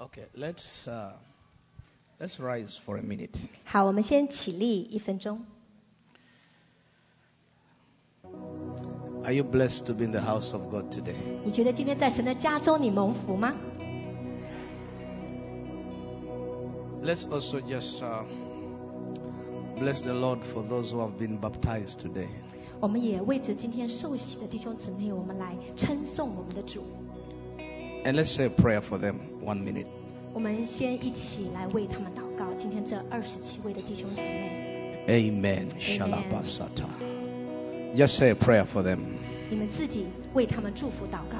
[0.00, 1.12] Okay, let's uh,
[2.18, 3.36] let's rise for a minute.
[3.64, 5.40] 好，我们先起立一分钟。
[9.24, 11.16] Are you blessed to be in the house of God today?
[11.44, 13.54] 你觉得今天在神的家中你蒙福吗？
[17.02, 18.24] Let's also just uh,
[19.78, 22.28] bless the Lord for those who have been baptized today.
[22.80, 26.82] 我们也为着今天受洗的弟兄姊妹，我们来称颂我们的主。
[28.04, 29.16] And let's say a prayer for them.
[29.44, 29.86] One minute.
[30.32, 32.52] 我们先一起来为他们祷告。
[32.58, 35.68] 今天这二十七位的弟兄姊妹， Amen.
[35.78, 36.86] Shalabasata.
[37.94, 38.98] Just say a prayer for them.
[39.50, 41.38] 你们自己为他们祝福祷告。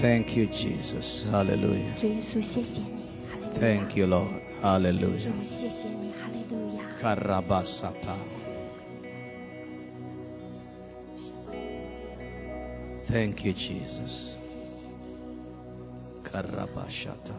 [0.00, 1.24] Thank you, Jesus.
[1.32, 1.94] Hallelujah.
[1.98, 3.60] 主耶稣，谢谢你，哈利路亚。
[3.60, 4.28] Thank you, Lord.
[4.28, 6.84] 主 Hallelujah.，谢谢你，哈利路亚。
[7.00, 8.16] Karabasata.
[13.10, 14.36] Thank you, Jesus.
[14.36, 17.32] 谢谢你， Karabashata.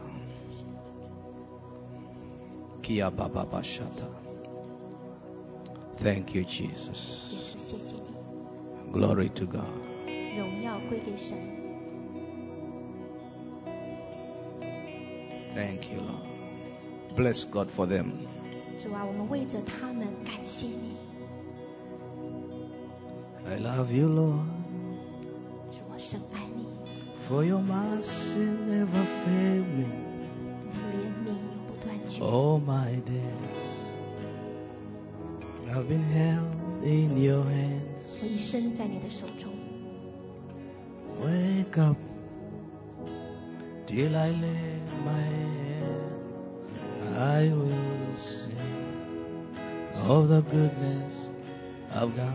[2.84, 4.08] Kia bababashata.
[5.98, 6.96] Thank you, 耶 Jesus.
[6.96, 9.64] 稣，谢谢你， Glory to God.
[10.38, 11.38] 荣耀归给神。
[15.54, 16.26] Thank you, Lord.
[17.18, 18.12] Bless God for them.
[18.82, 20.96] 主啊，我们为着他们感谢你。
[23.46, 24.46] I love you, Lord,
[25.72, 26.68] 主，我深爱你，
[27.28, 30.03] for your mercy never failed me 你的怜悯永不断绝。
[32.24, 33.68] all my days.
[35.72, 38.02] I've been held in your hands.
[38.22, 39.52] 我一生在你的手中，
[41.24, 41.98] Wake up
[43.88, 46.10] till I lay my head.
[47.18, 48.58] I will sing
[50.08, 51.30] of the goodness
[51.94, 52.34] of God.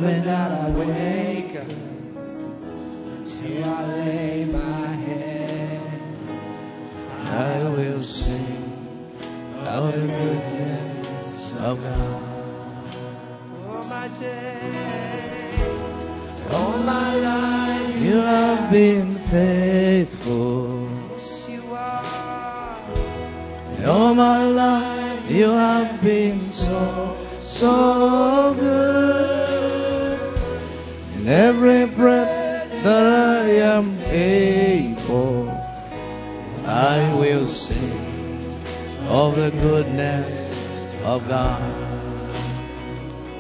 [0.02, 1.90] Moment I wake up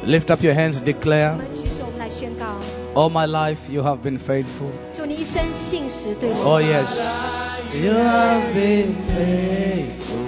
[0.09, 1.37] Lift up your hands, declare.
[2.95, 4.71] All my life you have been faithful.
[4.97, 6.89] Oh, yes.
[7.75, 10.25] You have been faithful.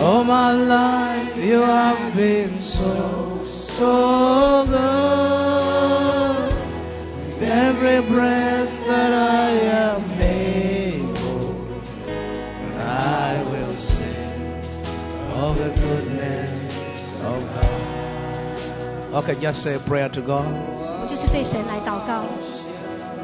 [0.00, 3.44] All my life you have been so,
[3.76, 4.94] so good.
[7.34, 8.49] With every breath.
[19.19, 20.45] Okay, just say a prayer to God.
[21.01, 22.23] 我就是对神来祷告。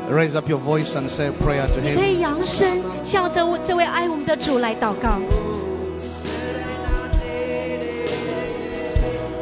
[0.10, 2.06] Raise up your voice and say a prayer to 你可 Him.
[2.06, 5.20] 以扬声向着我这位爱我们的主来祷告。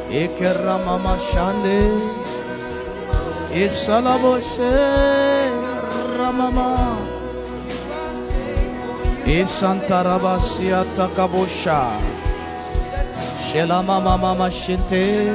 [0.10, 1.94] Ikeramama shande
[3.54, 4.74] Isalaboshe
[6.18, 6.98] Ramama
[9.26, 12.02] Isantarabasia takabosha
[13.52, 15.30] Shela mama mama shinte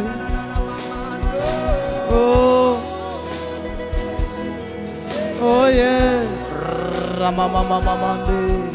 [2.11, 2.77] Oh
[5.41, 6.25] Oh yeah
[7.19, 8.69] Ramama mama mande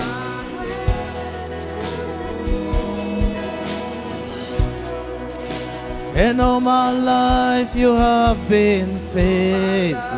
[6.17, 10.14] And all my life you have been faithful.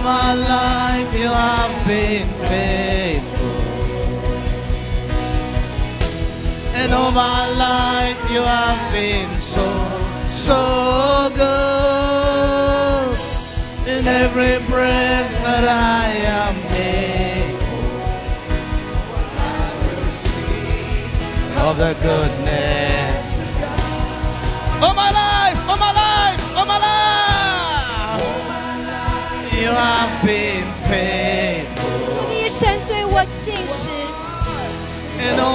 [0.00, 3.60] all my life you have been faithful.
[6.74, 9.66] And all my life you have been so,
[10.46, 11.50] so good.
[13.88, 16.06] In every breath that I
[16.40, 17.58] am making,
[19.36, 20.80] I will see
[21.58, 22.39] of the good.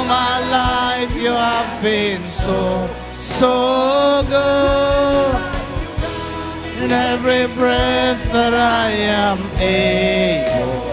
[0.08, 2.86] my life you have been so,
[3.40, 5.36] so good.
[6.86, 10.86] In every breath that I am able,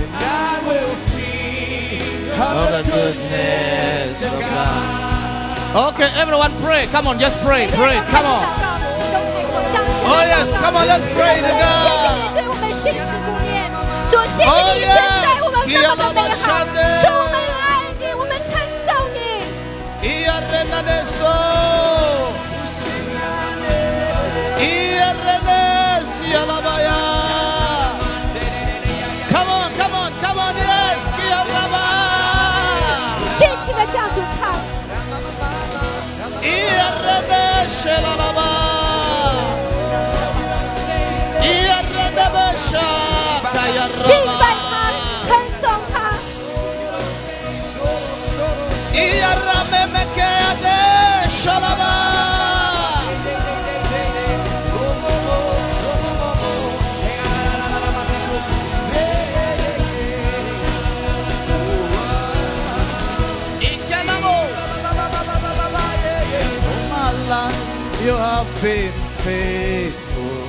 [0.00, 2.00] and I will see
[2.32, 5.92] of the goodness of God.
[5.92, 6.88] Okay, everyone pray.
[6.90, 8.00] Come on, just pray, pray.
[8.08, 8.42] Come on.
[10.08, 12.40] Oh yes, come on, let's pray to God.
[14.40, 15.30] Oh yes,
[37.90, 38.19] Iarrena
[69.24, 70.48] faithful.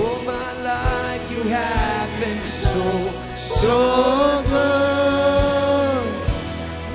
[0.00, 2.86] All my life you have been so,
[3.60, 6.04] so good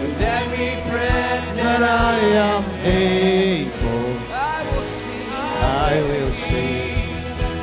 [0.01, 2.17] With every breath that I
[2.49, 5.29] am able, I will sing.
[5.29, 7.05] I will sing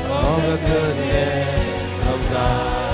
[0.06, 2.92] of the goodness of God.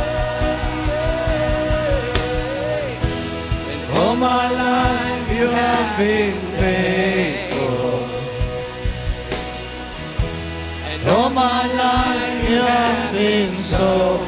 [3.73, 6.48] And All oh, my life you have been
[12.50, 14.20] you have been so,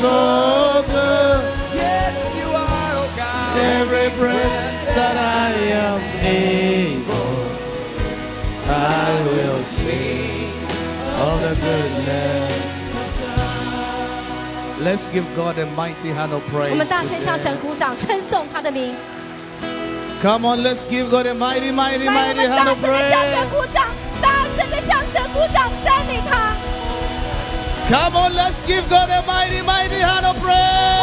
[0.00, 1.42] so good.
[1.74, 3.58] Yes, you are, oh God.
[3.58, 7.46] Every breath that I am able,
[8.70, 10.52] I will sing
[11.18, 12.52] of the goodness.
[14.80, 16.74] Let's give God a mighty hand of 我 praise.
[16.76, 17.42] 们大声向 today.
[17.42, 18.94] 神鼓掌，称颂他的名。
[20.22, 23.48] Come on, let's give God a mighty, mighty, 来，我 mighty 们 hand 大 of 声的向神
[23.48, 23.97] praise.
[27.89, 30.98] Come on, let's give God a mighty, mighty hand of 我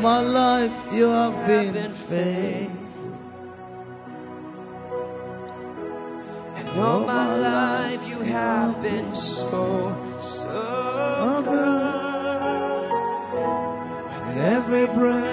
[0.00, 2.76] my life you have been faithful.
[6.56, 11.98] And all my life you have been so, so good.
[14.26, 15.27] With every breath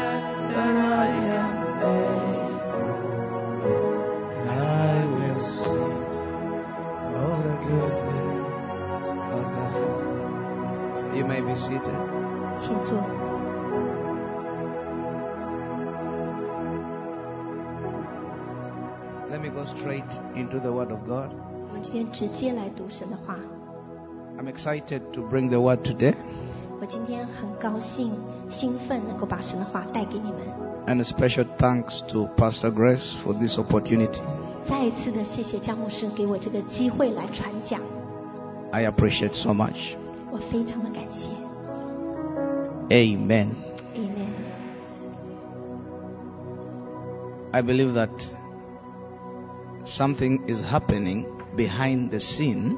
[19.54, 20.02] go straight
[20.34, 21.30] into the Word of God.
[21.68, 23.36] 我们今天直接来读神的话。
[24.38, 26.14] I'm excited to bring the Word today.
[26.80, 28.12] 我今天很高兴、
[28.50, 30.40] 兴奋，能够把神的话带给你们。
[30.86, 34.20] And a special thanks to Pastor Grace for this opportunity.
[34.66, 37.80] 再一次的谢谢姜牧师给我这个机会来传讲，
[38.72, 39.94] I appreciate so much.
[40.30, 41.28] 我非常的感谢。
[42.88, 43.50] Amen.
[43.94, 44.30] Amen。
[47.52, 48.10] I believe that
[49.84, 51.24] something is happening
[51.56, 52.76] behind the scene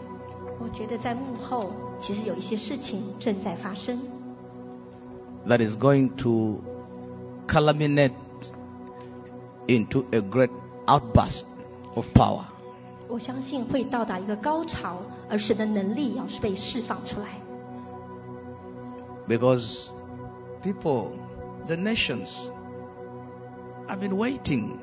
[0.58, 3.98] 我觉得在幕后其实有一些事情正在发生，
[5.46, 6.60] that is going to
[7.48, 8.12] culminate
[9.66, 10.50] into a great
[10.86, 11.44] outburst
[11.94, 12.44] of power.
[13.08, 17.40] 我相信会到达一个高潮，而神的能力要是被释放出来。
[19.28, 19.90] Because
[20.62, 21.12] people,
[21.66, 22.28] the nations,
[23.86, 24.78] have been waiting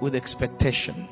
[0.00, 1.06] with expectation.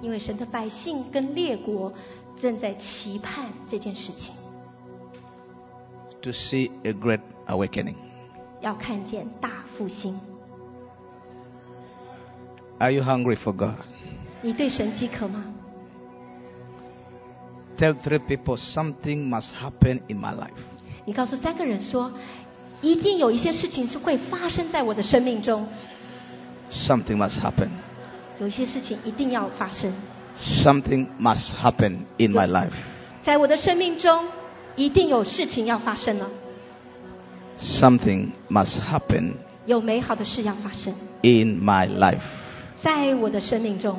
[0.00, 1.92] 因为神的百姓跟列国
[2.40, 4.32] 正在期盼这件事情，
[6.20, 7.96] to see a great awakening.
[8.60, 10.18] 要看见大复兴。
[12.78, 13.76] Are you hungry for God?
[14.42, 15.44] 你对神饥渴吗？
[17.76, 20.50] Tell three people something must happen in my life.
[21.04, 22.12] 你告诉三个人说，
[22.80, 25.66] 一定有一些事情是会发生在我的生命中，
[26.70, 27.68] Something must happen.
[28.38, 29.92] 有一些事情一定要发生，
[30.36, 32.72] Something must happen in my life.
[33.22, 34.26] 在我的生命中
[34.76, 36.28] 一定有事情要发生了，
[37.58, 39.34] Something must happen
[39.66, 40.92] 有美好的事要发生，
[41.22, 42.22] in my life.
[42.82, 43.98] 在我的生命中。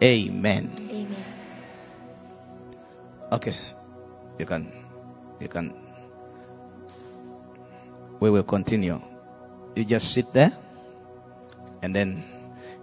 [0.00, 0.68] Amen.
[0.90, 1.06] Amen。
[3.30, 3.54] Okay.
[4.38, 4.66] You can
[5.40, 5.72] you can
[8.20, 9.00] we will continue.
[9.74, 10.52] You just sit there
[11.82, 12.22] and then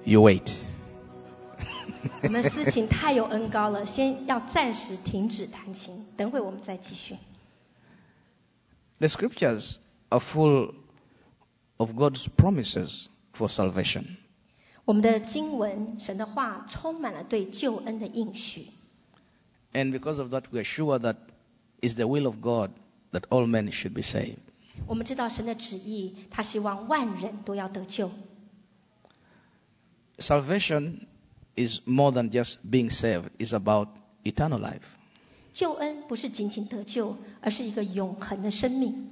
[0.04, 0.50] you wait.
[2.24, 7.16] 我们思情太有恩高了，先要暂时停止弹琴，等会我们再继续。
[9.00, 9.78] The scriptures
[10.10, 10.74] are full
[11.78, 14.06] of God's promises for salvation.
[14.86, 18.68] 我们的经文，神的话充满了对救恩的应许，
[19.74, 21.18] And because of that, we are sure that
[21.82, 22.72] it's the will of God
[23.12, 24.38] that all men should be saved.
[24.88, 28.10] 我们知道神的旨意，他希望万人都要得救。
[30.20, 31.06] Salvation
[31.56, 33.88] is more than just being saved, it's about
[34.24, 34.82] eternal life.
[35.54, 39.10] 救恩不是仅仅得救，而是一个永恒的生命。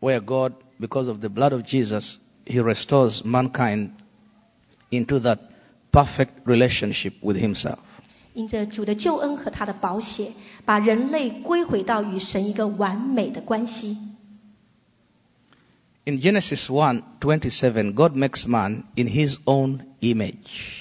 [0.00, 2.16] Where God, because of the blood of Jesus,
[2.46, 3.90] He restores mankind
[4.90, 5.38] into that
[5.92, 7.78] perfect relationship with Himself.
[8.32, 10.32] 因着主的救恩和他的宝血，
[10.64, 13.98] 把人类归回到与神一个完美的关系。
[16.06, 20.34] In Genesis 1 27, God makes man in His own image.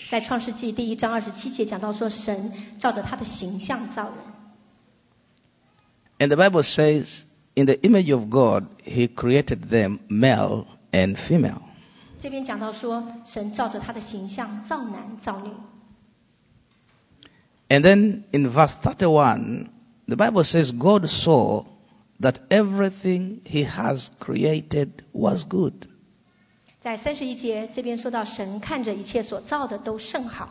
[0.10, 4.14] 在创世纪第一章二十七节讲到说，神照着他的形象造人。
[6.20, 7.24] And the Bible says,
[7.56, 11.62] in the image of God, He created them male and female.
[12.18, 15.52] 这边讲到说，神照着他的形象造男造女。
[17.70, 19.70] And then in verse 31,
[20.08, 21.66] the Bible says, God saw
[22.20, 25.74] that everything He has created was good.
[26.82, 30.50] 在三十一节这边说到，神看着一切所造的都甚好。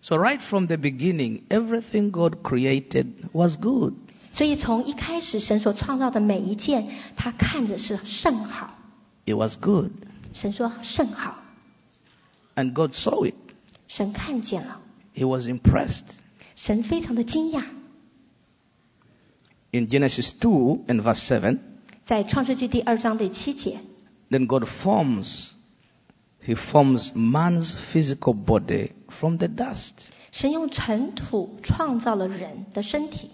[0.00, 3.94] So, right from the beginning, everything God created was good.
[4.30, 6.86] 所以从一开始，神所创造的每一件，
[7.16, 8.74] 他看着是甚好。
[9.26, 9.90] It was good.
[10.32, 11.42] 神说甚好，
[12.54, 13.34] And God saw it.
[13.88, 14.80] 神看见了，
[15.16, 16.04] He was impressed.
[16.54, 17.64] 神非常的惊讶。
[19.72, 21.58] In Genesis 2 and verse 7,
[22.04, 23.78] 在创世纪第二章第七节，
[24.30, 25.50] then God forms,
[26.42, 29.92] He forms man's physical body from the dust.
[30.32, 33.30] 神用尘土创造了人的身体。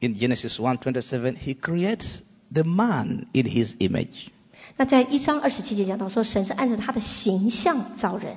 [0.00, 2.20] In Genesis 1:27, He creates
[2.52, 4.28] the man in His image.
[4.76, 8.36] 那在一章二十七节讲到说，神是按照他的形象造人。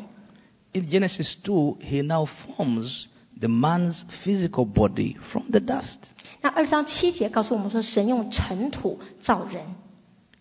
[0.73, 3.05] In Genesis 2, He now forms
[3.39, 5.97] the man's physical body from the dust.
[6.41, 9.63] 那二章七节告诉我们说，神用尘土造人，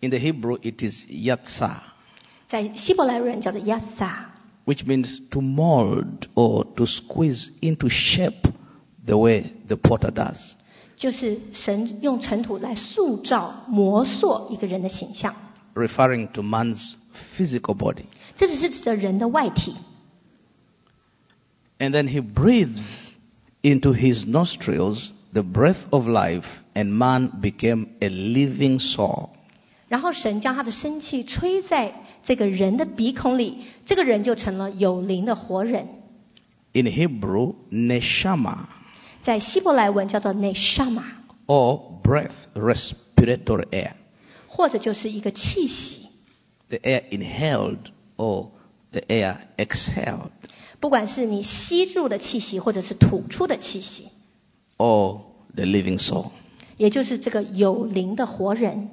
[0.00, 1.76] In the Hebrew, it is yatsah,
[2.48, 4.30] 在希伯来人叫做亚撒，
[4.64, 8.50] which means to mold or to squeeze into shape
[9.04, 10.36] the way the potter does.
[10.96, 15.34] 就是神用尘土来塑造、磨塑一个人的形象。
[15.74, 16.94] referring to man's
[17.36, 18.04] physical body.
[18.36, 19.74] 这只是指着人的外体。
[21.78, 23.14] And then he breathes
[23.62, 29.30] into his nostrils the breath of life, and man became a living soul.
[29.88, 35.88] 然后神将他的生气吹在这个人的鼻孔里，这个人就成了有灵的活人。
[36.72, 38.66] In Hebrew, neshama
[39.22, 41.04] 在希伯来文叫做 neshama，
[41.46, 43.92] or breath, respiratory air.
[44.46, 46.08] 或者就是一个气息。
[46.68, 47.78] The air inhaled
[48.16, 48.50] or
[48.92, 50.30] the air exhaled.
[50.82, 54.08] 不管是你吸入的气息，或者是吐出的气息，
[54.76, 55.20] or
[55.54, 56.30] the living soul.
[56.76, 58.90] 也就是这个有灵的活人。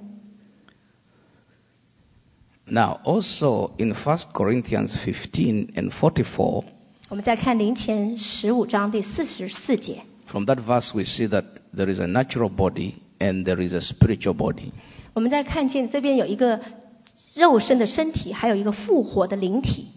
[2.68, 6.64] Now, also in 1 Corinthians 15 and 44,
[7.10, 13.76] 我们再看林前十五章第四十四节， from that verse we see that there is a natural body and there is
[13.76, 14.72] a spiritual body.
[15.14, 16.60] 我们再看见这边有一个
[17.36, 19.90] 肉身的身体，还有一个复活的灵体。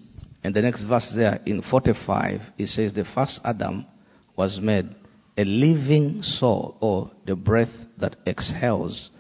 [0.43, 3.85] And the next verse there in 45, it says the first Adam
[4.37, 4.87] was made
[5.37, 9.11] a living soul or the breath that exhales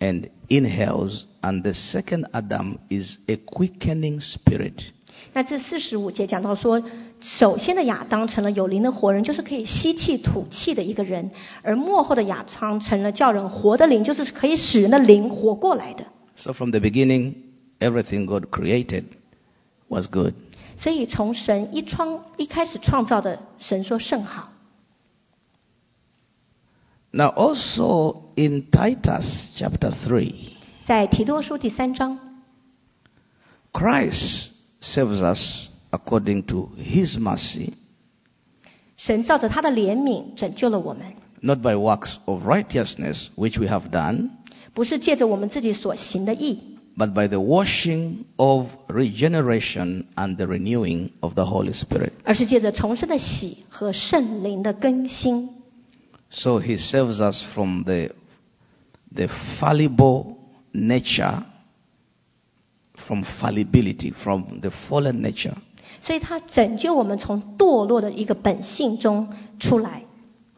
[0.00, 4.92] and inhales, and the second Adam is a quickening spirit.
[5.32, 6.82] 那这四十五节讲到说，
[7.20, 11.30] 首先的亚当成了有灵的活人，就是可以吸气吐气的一个人；
[11.62, 16.04] 而幕后的亚当成了叫人活的灵，就是可以使人的灵活过来的。
[16.36, 17.34] So from the beginning,
[17.80, 19.04] everything God created
[19.88, 20.34] was good.
[20.76, 24.52] 所以从神一创一开始创造的，神说甚好。
[27.10, 30.34] Now also in Titus chapter 3,
[30.84, 32.18] 在提多书第三章，
[33.72, 34.48] Christ
[34.82, 37.72] saves us according to his mercy,
[38.96, 44.30] 神照着他的怜悯拯救了我们， not by works of righteousness which we have done,
[44.74, 52.12] 不是借着我们自己所行的义， but by the washing of regeneration and the renewing of the Holy Spirit.
[52.24, 55.48] 而是借着重生的喜和圣灵的更新。
[56.30, 58.10] So he saves us from the,
[59.14, 60.36] the fallible
[60.72, 61.44] nature,
[62.94, 65.54] from fallibility, from the fallen nature,
[66.00, 70.02] 所以他拯救我们从堕落的一个本性中出来，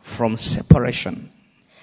[0.03, 1.15] from separation.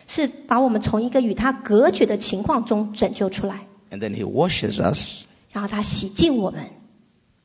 [0.08, 6.70] 是把我们从一个与他隔绝的情况中拯救出来， And then he washes us, 然后他洗净我们。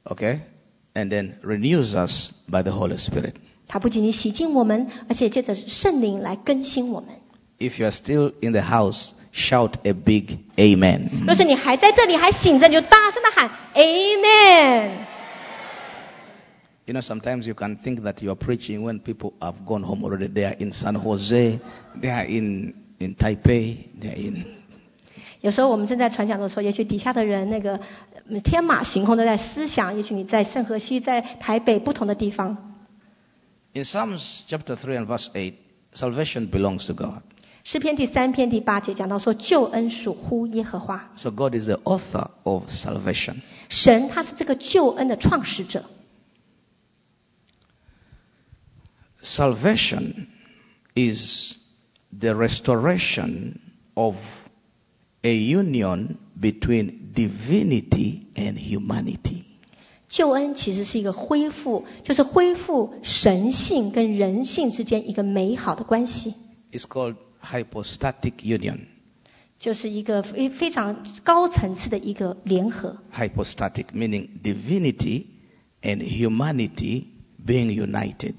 [0.05, 0.41] okay?
[0.95, 3.35] And then renews us by the Holy Spirit.
[3.69, 7.11] 他不仅仅洗净我们，而且借着圣灵来更新我们。
[7.59, 11.25] If you are still in the house, shout a big amen.
[11.25, 14.91] 若是你还在这里还醒着，你就大声的喊 Amen。
[16.85, 20.03] You know, sometimes you can think that you are preaching when people have gone home
[20.05, 20.27] already.
[20.27, 21.61] They are in San Jose,
[22.01, 24.56] they are in, in Taipei, they are in.
[25.41, 27.81] 有时候我们正在传讲的时候，也许底下的人那个
[28.31, 32.57] 呃天马行空都在思想，也许你在圣河西，在台北不同的地方。
[33.75, 35.55] In Psalms chapter 3 and verse 8,
[35.95, 37.23] salvation belongs to God.
[37.65, 43.37] 诗篇第三篇第八节讲到说，救恩属乎耶和华， So God is the author of salvation.
[43.69, 45.85] 神他是这个救恩的创始者。
[49.23, 50.27] Salvation
[50.95, 51.55] is
[52.11, 53.55] the restoration
[53.95, 54.17] of
[55.22, 59.44] a union between divinity and humanity.
[60.08, 66.34] 救恩其实是一个恢复，就是恢复神性跟人性之间一个美好的关系
[66.72, 68.80] ，It's called hypostatic union.
[69.60, 72.98] 就是一个非非常高层次的一个联合。
[73.14, 75.26] Hypostatic meaning divinity
[75.82, 77.06] and humanity
[77.46, 78.36] being united.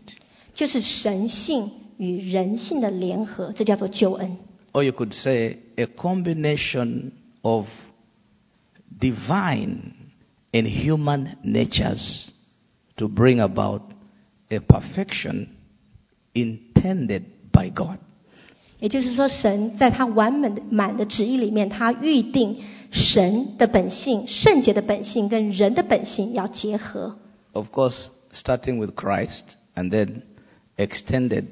[0.54, 4.38] 就是神性与人性的联合，这叫做救恩。
[4.73, 7.67] Or you could say a combination of
[8.99, 9.93] divine
[10.51, 12.31] and human natures
[12.97, 13.81] to bring about
[14.49, 15.49] a perfection
[16.33, 17.97] intended by God.
[18.79, 27.17] 也就是说，神在他完满的满的旨意里面，他预定神的本性、圣洁的本性跟人的本性要结合。
[27.53, 29.43] Of course, starting with Christ
[29.75, 30.23] and then
[30.77, 31.45] extended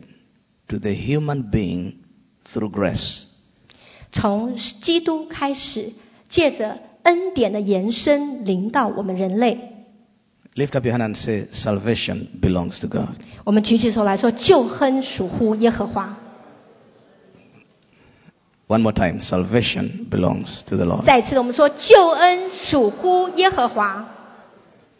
[0.68, 1.94] to the human being
[2.46, 3.24] through grace.
[4.12, 5.94] 从基督开始，
[6.28, 9.70] 借着恩典的延伸，临到我们人类。
[10.56, 13.16] Lift up your hand and say, Salvation belongs to God.
[13.46, 16.18] 我们举起手来说，救恩属乎耶和华。
[18.68, 21.04] One more time, salvation belongs to the Lord.
[21.04, 24.08] 再次的，我们说，救恩属乎耶和华。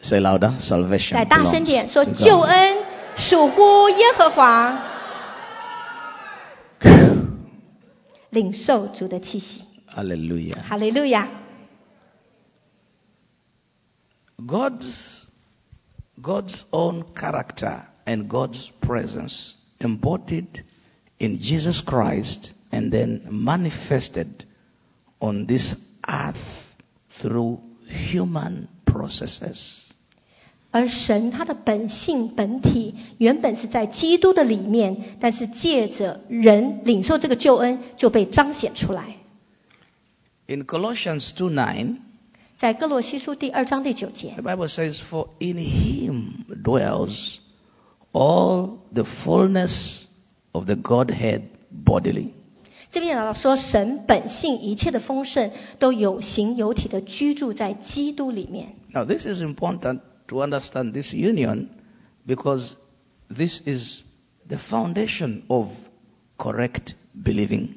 [0.00, 2.48] Say louder, salvation 再大声 belongs 点说， to 救 God.
[2.48, 2.76] 恩
[3.16, 4.85] 属乎耶和华。
[8.30, 10.62] 领受主的气息， Hallelujah.
[10.62, 11.28] 哈利路亚！
[14.38, 15.26] God's,
[16.20, 20.64] God's own character and God's presence embodied
[21.18, 24.44] in Jesus Christ and then manifested
[25.20, 25.76] on this
[26.08, 26.36] earth
[27.20, 29.85] through human processes.
[30.70, 39.16] 而神他的本性本体原本是在基督的里面，但是借着人领受这个救恩，就被彰显出来。
[40.46, 41.96] In Colossians 2 9,
[42.56, 47.38] 在哥罗西书第二章第九节 the，Bible says, For in him dwells
[48.12, 50.04] all the fullness
[50.52, 51.42] of the Godhead
[51.84, 52.28] bodily.
[52.90, 58.74] 这边讲到说，神本性一切的丰盛都有形有体的居住在基督里面。
[58.92, 61.68] Now, this is important to understand this union
[62.26, 62.74] because
[63.28, 64.04] this is
[64.48, 65.68] the foundation of
[66.36, 67.68] correct believing.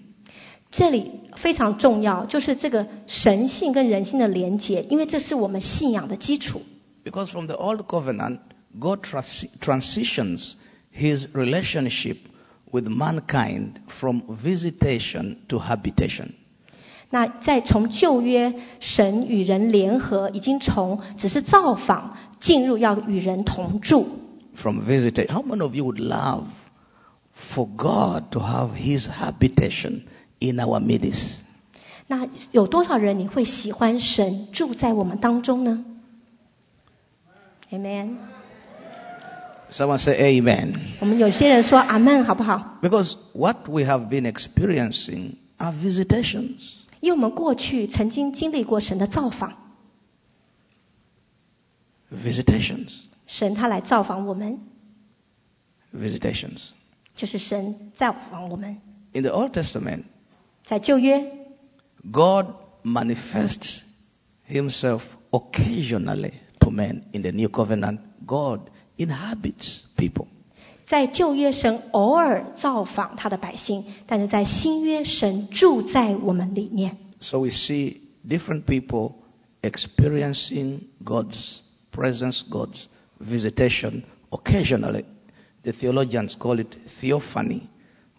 [0.72, 6.62] 这里非常重要，就是这个神性跟人性的连结，因为这是我们信仰的基础。
[7.04, 8.40] Because from the Old Covenant,
[8.78, 10.56] God trans- transitions
[10.92, 12.18] his relationship
[12.72, 16.34] with mankind from visitation to habitation.
[17.10, 24.08] 那在从旧约，神与人联合，已经从只是造访进入要与人同住。
[24.56, 25.32] from visitation.
[25.32, 26.46] How many of you would love
[27.54, 30.02] for God to have His habitation
[30.40, 31.40] in our midst?
[32.08, 35.84] 那有多少人你会喜欢神住在我们当中呢？
[37.72, 38.18] Amen。
[39.72, 40.74] Someone say Amen.
[41.00, 42.78] 我们有些人说阿门，好不好？
[42.82, 46.84] Because what we have been experiencing are visitations.
[47.00, 49.54] 因为我们过去曾经经历过神的造访，
[52.12, 53.02] Visitations.
[53.28, 54.60] 神他来造访我们，
[55.94, 56.70] Visitations.
[57.16, 58.82] 就是神造访我们。
[59.14, 60.04] In the Old Testament,
[60.64, 61.32] 在旧约，
[62.12, 62.48] God
[62.84, 63.82] manifests
[64.50, 65.02] Himself
[65.32, 67.04] occasionally to men.
[67.14, 70.28] In the New Covenant, God inhabits people.
[70.90, 76.98] 在旧约神偶尔造访他的百姓，但是在新约神住在我们里面。
[77.20, 79.14] So we see different people
[79.62, 81.60] experiencing God's
[81.92, 82.86] presence, God's
[83.20, 85.06] visitation occasionally.
[85.64, 87.70] The theologians call it theophany,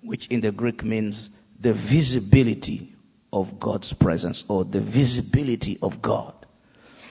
[0.02, 1.28] which in the Greek means
[1.60, 2.92] the visibility
[3.30, 6.39] of God's presence or the visibility of God.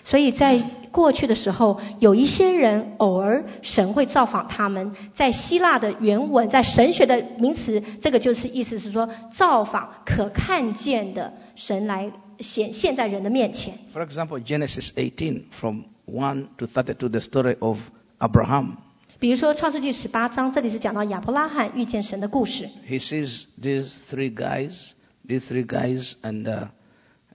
[0.09, 4.93] 所以在过去的时候，有一些人偶尔神会造访他们。
[5.15, 13.73] 在希腊的原文，在神学的名词，这个就是意思是说造访可看见的神来显现在人的面前。
[13.93, 17.79] For example, Genesis 18 from 1 to 32, the story of
[18.19, 18.77] Abraham.
[19.17, 22.69] 比如说创世纪十八章，这里是讲到亚伯拉罕遇见神的故事。
[22.87, 24.91] he sees these three guys,
[25.27, 26.67] these three guys, and uh,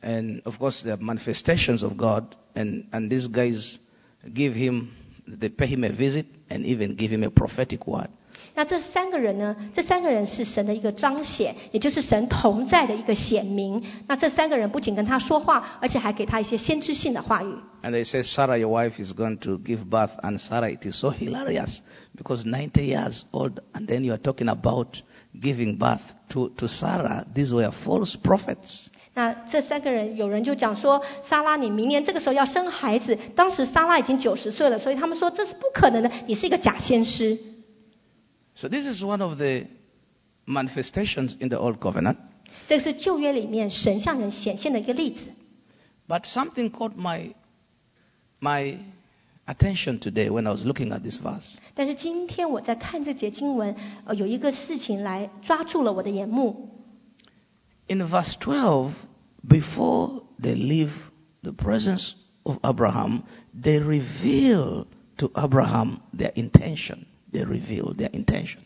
[0.02, 3.78] and of course they are manifestations of God, and and these guys
[4.34, 4.90] give him,
[5.26, 8.08] they pay him a visit, and even give him a prophetic word.
[8.52, 9.54] 那这三个人呢？
[9.72, 13.80] 这三个人是神的一个彰显，也就是神同在的一个显明。
[14.08, 17.54] 那这三个人不仅跟他说话，而且还给他一些先知性的话语。
[17.82, 20.10] And they say, Sarah, your wife, is going to give birth.
[20.22, 21.80] And Sarah, it is so hilarious
[22.16, 25.00] because 90 years old, and then you are talking about
[25.40, 27.24] giving birth to, to Sarah.
[27.32, 28.90] These were false prophets.
[29.14, 33.18] 那这三个人，有人就讲说，莎拉，你明年这个时候要生孩子。
[33.34, 37.38] 当时莎拉已经九十岁了，所以他们说这是不可能的，你是一个假先知。
[38.54, 39.64] So this is one of the
[40.46, 42.16] manifestations in the Old Covenant.
[42.68, 45.26] 这个是旧约里面神向人显现的一个例子。
[46.06, 47.32] But something caught my,
[48.40, 48.76] my
[49.46, 51.56] attention today when I was looking at this verse.
[51.74, 56.68] 但是今天我在看这节经文，呃，有一个事情来抓住了我的眼目。
[57.88, 58.90] In verse 12,
[59.46, 60.92] before they leave
[61.42, 63.22] the presence of Abraham,
[63.54, 64.86] they reveal
[65.18, 67.06] to Abraham their intention.
[67.32, 68.58] They reveal their intention.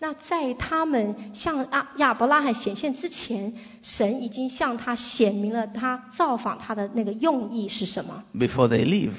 [0.00, 8.22] 那在他们向亚亚伯拉罕显现之前，神已经向他显明了他造访他的那个用意是什么。
[8.34, 9.12] Before they leave,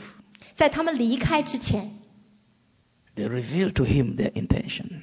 [0.56, 1.92] 在他们离开之前，
[3.16, 5.02] they reveal to him their intention.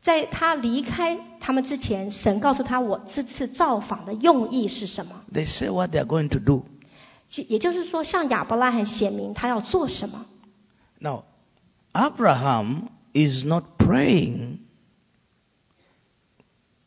[0.00, 5.24] 在他离开他们之前，神告诉他我这次造访的用意是什么。
[5.32, 6.64] They say what they are going to do.
[7.28, 10.26] 就也就是说，向亚伯拉罕显明他要做什么。
[10.98, 11.24] Now,
[11.92, 14.58] Abraham is not praying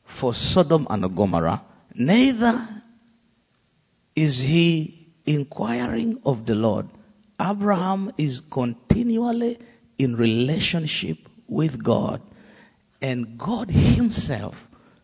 [0.06, 1.62] for Sodom and Gomorrah,
[1.94, 2.60] neither
[4.16, 6.86] is he inquiring of the Lord.
[7.38, 9.58] Abraham is continually
[9.98, 12.22] in relationship with God,
[13.01, 14.55] and God Himself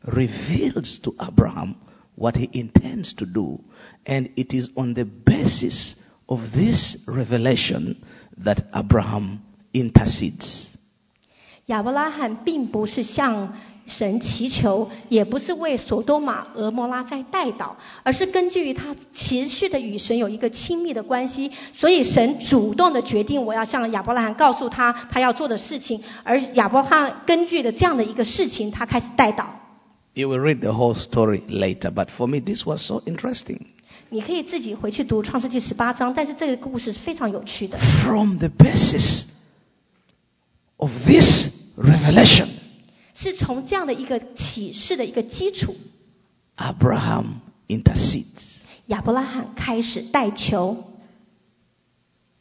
[0.04, 1.76] reveals to Abraham
[2.14, 3.62] what He intends to do,
[4.04, 8.04] and it is on the basis of this revelation
[8.38, 10.75] that Abraham intercedes.
[11.66, 13.52] 亚伯拉罕并不是向
[13.88, 17.70] 神祈求，也不是为索多玛、俄摩拉在代祷，
[18.04, 29.46] 而是根据于他持续的与神有一个亲密的关系，所以神主动的决定我要向亚伯拉罕告诉他他要做的事情，而亚伯拉罕根据了这样的一个事情，他开始代祷。
[30.14, 33.58] You will read the whole story later, but for me, this was so interesting.
[34.08, 37.76] 你可以自己回去读创世纪十八章，但是这个故事是非常有趣的。
[38.04, 39.24] From the basis
[40.77, 42.49] of this revelation,
[43.13, 45.75] 是从这样的一个启示的一个基础，
[46.57, 48.59] Abraham intercedes.
[48.87, 50.85] 亚伯拉罕开始代求。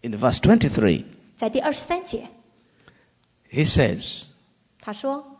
[0.02, 1.04] In verse 23,
[1.38, 2.28] 在第二十三节，
[3.50, 4.22] he says,
[4.80, 5.36] 他说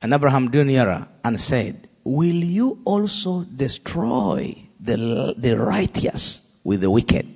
[0.00, 6.90] And Abraham drew nearer and said, Will you also destroy the, the righteous with the
[6.90, 7.26] wicked?：“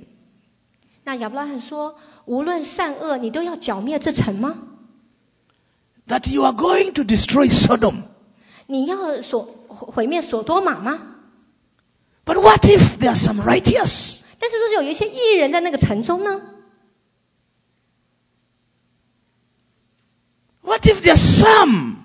[1.06, 4.58] 那亚伯拉罕说，无论善恶，你都要剿灭这城吗
[6.08, 8.02] ？That you are going to destroy Sodom.
[8.66, 11.16] 你要所毁灭所多玛吗
[12.26, 14.24] ？But what if there are some righteous?
[14.40, 16.42] 但是若是有一些异人在那个城中呢
[20.62, 21.98] ？What if there are some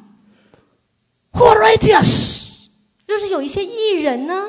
[1.32, 2.68] who are righteous?
[3.06, 4.44] 若是有一些艺人呢，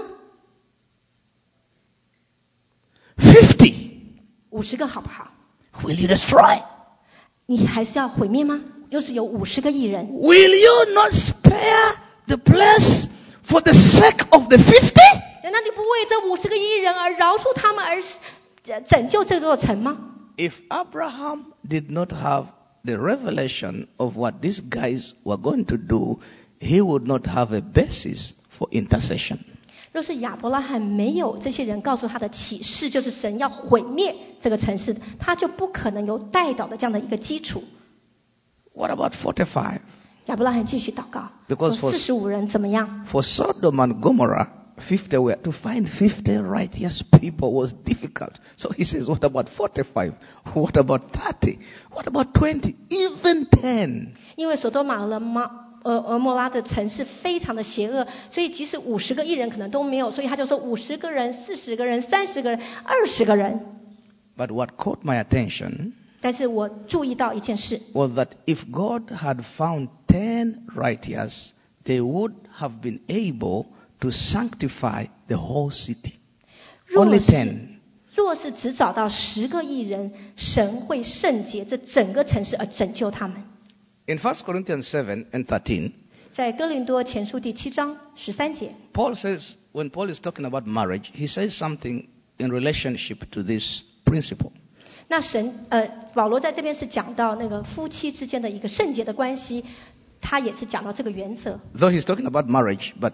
[4.50, 5.28] 五十个好不好？
[5.82, 6.62] Will you destroy?
[7.46, 8.60] 你还是要毁灭吗？
[8.90, 13.06] 若是有五十个艺人， Will you not spare the place
[13.46, 14.92] for the sake of the 50?
[15.42, 18.02] 难道你不为这五十个艺人而饶恕他们，而
[18.66, 19.96] 呃拯救这座城吗？
[20.36, 22.46] If Abraham did not have
[22.84, 26.20] the revelation of what these guys were going to do,
[26.60, 29.38] he would not have a basis for intercession.
[29.91, 37.61] 若是亚伯拉罕没有这些人告诉他的启示，就是神要毁灭这个城市，他就不可能有带导的这样的一个基础。
[38.73, 39.79] What about forty-five？
[40.27, 48.35] 亚伯拉罕继续祷告，Because for- 四十五人怎么样？For Sodom and Gomorrah, fifty were to find fifty righteous people was difficult.
[48.55, 50.13] So he says, What about forty-five?
[50.53, 51.57] What about thirty?
[51.89, 52.75] What about twenty?
[52.87, 54.13] Even ten?
[54.37, 55.51] 因为索多玛俄摩
[55.83, 63.59] 俄俄莫拉的城市非常的邪恶，所以即使五十个艺人可能都没有，所以他就说五十个人、四十个人、三十个人、二十个人。
[64.37, 71.49] But what caught my attention 但是我注意到一件事，was that if God had found ten righteous,
[71.83, 73.65] they would have been able
[73.99, 76.13] to sanctify the whole city.
[76.85, 77.79] 若 Only ten.
[78.13, 83.37] 若是只找到十个艺人，神会圣洁这整个城市而拯救他们。
[84.10, 85.92] In 1 Corinthians 7 and 13,
[86.32, 92.06] 在哥林多前书第七章十三节， Paul says, when Paul is talking about marriage, he says something
[92.36, 94.52] in relationship to this principle.
[95.08, 99.64] 那神呃，保罗在这边是讲到那个夫妻之间的一个圣洁的关系，
[100.20, 101.58] 他也是讲到这个原则。
[101.74, 103.12] Though he's talking about marriage, but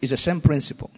[0.00, 0.90] it's the same principle.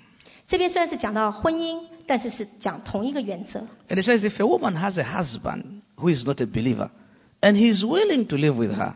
[0.47, 3.61] 这边虽然是讲到婚姻，但是是讲同一个原则。
[3.89, 6.91] And he says, if a woman has a husband who is not a believer,
[7.41, 8.95] and he is willing to live with her,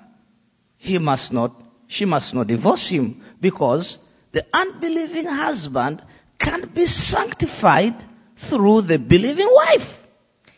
[0.78, 1.52] he must not,
[1.88, 3.98] she must not divorce him, because
[4.32, 6.00] the unbelieving husband
[6.38, 7.94] can be sanctified
[8.48, 9.86] through the believing wife.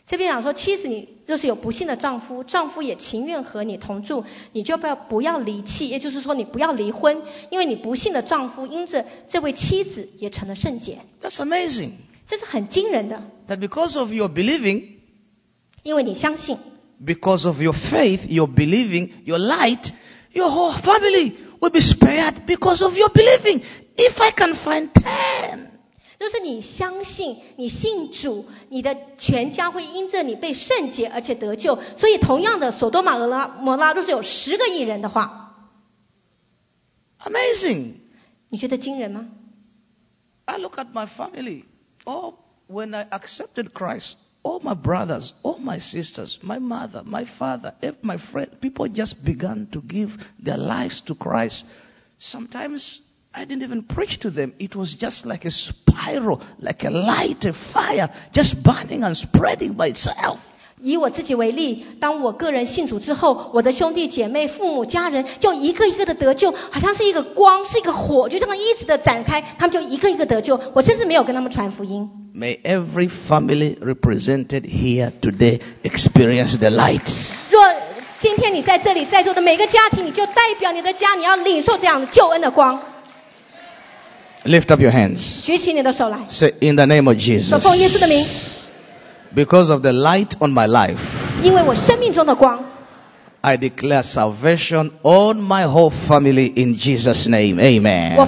[0.07, 11.93] 这边讲说，妻子你若是有不幸的丈夫，丈夫也情愿和你同住，你就不要不要离弃，也就是说你不要离婚，因为你不幸的丈夫因着这位妻子也成了圣洁， That's amazing.
[12.27, 14.83] 这是很惊人的， That because of your believing,
[15.81, 16.57] 因为你相信，
[17.03, 19.89] because of your faith, your believing, your light,
[20.31, 23.61] your whole family will be spared because of your believing.
[23.97, 25.71] If I can find 10,
[26.19, 31.75] 若是你相信，你信主，你的全家会因着你被圣洁而且得救。
[31.97, 35.55] 所以，同样的，索多玛俄拉摩拉若是有十个艺人的话，
[37.23, 37.93] amazing.
[38.49, 39.27] 你觉得惊人吗？
[40.45, 41.63] I look at my family.
[42.05, 42.35] Oh,
[42.67, 48.16] when I accepted Christ, all my brothers, all my sisters, my mother, my father, my
[48.32, 51.66] friend, people just began to give their lives to Christ.
[52.18, 53.00] Sometimes
[53.34, 54.54] I didn't even preach to them.
[54.58, 59.74] It was just like a spiral, like a light, a fire, just burning and spreading
[59.74, 60.40] by itself.
[60.82, 70.58] 以我自己为例，当我个人信主之后，我的兄弟姐妹、父母、家人就一个一个的得救，好像是一个光，是一个火，就这么一直的展开，他们就一个一个得救。
[70.72, 72.08] 我甚至没有跟他们传福音。
[72.34, 77.02] May every family represented here today experience the light.
[77.50, 77.60] 若
[78.20, 82.80] 今天你在这里在座的每个家庭，你就代表你的家，你要领受这样的救恩的光。
[84.44, 85.44] Lift up your hands.
[85.44, 87.58] 举起你的手来，Say, in the name of Jesus.
[87.60, 88.24] 奉耶稣的名，
[89.34, 90.98] Because of the light on my life.
[93.42, 97.58] I declare salvation on my whole family in Jesus' name.
[97.58, 98.18] Amen.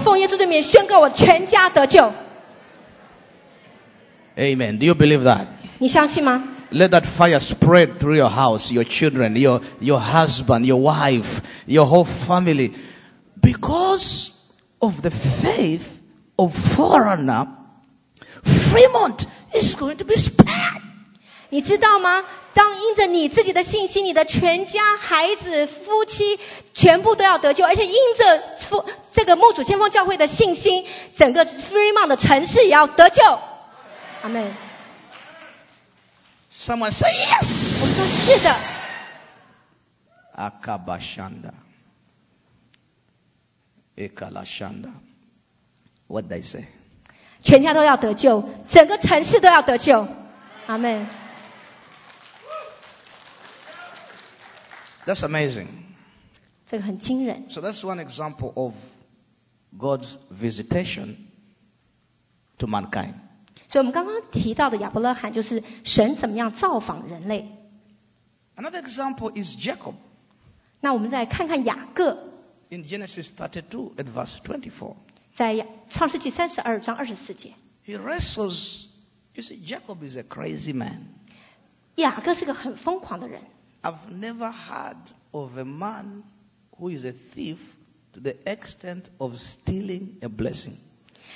[4.39, 4.79] Amen.
[4.79, 5.47] Do you believe that?
[5.79, 11.85] 你相信吗？let that fire spread through your house, your children, your, your husband, your wife, your
[11.85, 12.73] whole family.
[13.43, 14.31] Because
[14.81, 15.11] of the
[15.43, 15.83] faith
[16.39, 17.49] of Forerunner,
[18.71, 20.72] Fremont is going to be spared.
[21.53, 22.25] 你知道吗？
[22.55, 26.41] 当因着你自己的信心，你的全家、孩子、夫妻
[26.73, 33.23] 全部都要得救，而且因着父这个牧主先锋教会的信心，整个 Fremont 的城市也要得救。
[34.23, 34.51] 阿门。
[36.51, 37.11] Someone say
[37.83, 38.25] 我们说 yes.
[38.25, 38.57] 是的
[40.35, 41.53] ，Akabashanda.
[43.95, 44.93] Ekalashanda.
[46.07, 46.65] What they say?
[47.43, 50.09] 全家都要得救，整个城市都要得救。
[50.67, 51.07] 阿门。
[55.06, 55.68] That's amazing.
[56.66, 57.50] 这个很惊人。
[57.50, 58.74] So that's one example of
[59.78, 61.16] God's visitation
[62.58, 63.14] to mankind.
[63.70, 67.50] 所以我们刚刚提到的亚伯拉罕，就是神怎么样造访人类。
[68.56, 69.96] Another example is Jacob.
[70.80, 72.18] 那我们再看看雅各，
[72.70, 74.96] In Genesis 32 at verse 24,
[75.34, 77.54] 在雅创世纪三十二章二十四节，
[77.86, 78.86] he wrestles.
[79.34, 81.02] You see, Jacob is a crazy man.
[81.96, 83.42] 雅各是个很疯狂的人。
[83.82, 84.98] I've never heard
[85.32, 86.24] of a man
[86.78, 87.58] who is a thief
[88.14, 90.76] to the extent of stealing a blessing.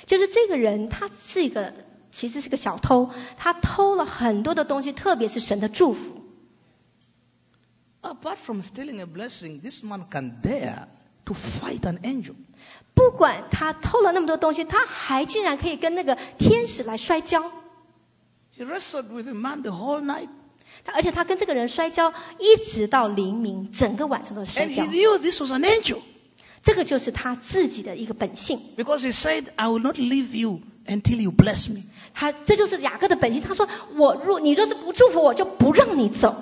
[0.06, 1.72] 就是这个人，他是一个
[2.10, 6.22] 其实是个小偷，他偷了很多的东西，特别是神的祝福。
[8.02, 10.88] Apart from stealing a blessing, this man can dare
[11.24, 12.34] to fight an angel.
[12.94, 17.40] 不管他偷了那么多东西，他还竟然可以跟那个天使来摔跤。
[18.56, 20.28] He wrestled with a man the whole night.
[20.84, 24.86] 他而且他跟这个人摔跤，一直到黎明，整个晚上都摔 And he 跤。
[24.86, 25.98] knew this was an angel
[26.64, 28.60] 这个就是他自己的一个本性。
[28.76, 31.82] because he said, I will not leave you until you bless me.
[32.14, 33.42] 他这就是雅各的本性。
[33.42, 36.34] 他说：“我若你若是不祝福我，就不让你走。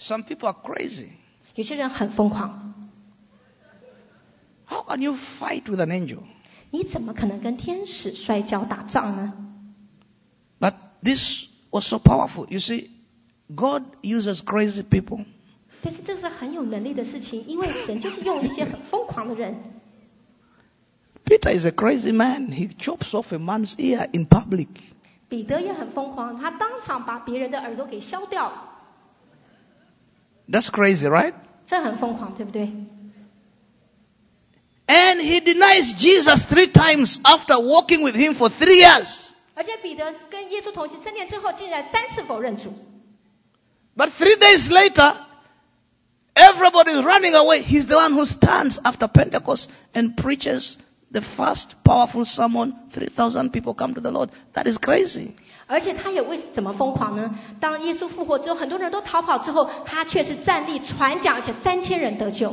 [0.00, 1.08] Some people are crazy.
[1.34, 2.74] ”有些人很疯狂，
[4.66, 6.18] How can you fight with an angel?
[6.70, 9.32] 你怎么可能跟天使摔跤打仗呢？
[10.58, 12.46] But this was so powerful.
[12.50, 12.88] You see,
[13.54, 15.24] God uses crazy people.
[15.82, 19.54] 但是这是很有能力的事情，因为神就是用一些很疯狂的人。
[21.24, 22.48] Peter is a crazy man.
[22.48, 24.68] He chops off a man's ear in public.
[25.28, 28.62] 彼得也很疯狂，他当场把别人的耳朵给削掉了，
[30.48, 31.34] That's crazy, right?
[31.66, 32.72] 这很疯狂，对不对？
[34.86, 39.30] And he denies Jesus three times after walking with him for three years.
[39.54, 42.72] 而且彼得跟耶稣同行三年之后，竟然三次否认主。
[43.96, 45.14] But three days later,
[46.34, 47.62] everybody is running away.
[47.62, 50.76] He's the one who stands after Pentecost and preaches
[51.10, 52.74] the first powerful sermon.
[52.92, 54.30] 3,000 people come to the Lord.
[54.54, 55.34] That is crazy.
[55.68, 57.34] 而且他也为怎么疯狂呢？
[57.58, 62.52] 当耶稣复活之后，很多人都逃跑之后，他却是站立传讲，而且三千人得救。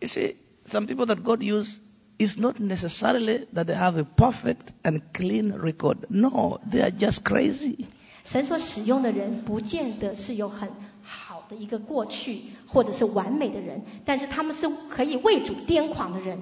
[0.00, 0.36] You see,
[0.66, 1.78] some people that God uses
[2.18, 5.98] is not necessarily that they have a perfect and clean record.
[6.10, 7.86] No, they are just crazy.
[8.24, 10.68] 神所使用的人，不见得是有很
[11.02, 16.38] 好的一个过去，或者是完美的人，但是他们是可以为主癫狂的人。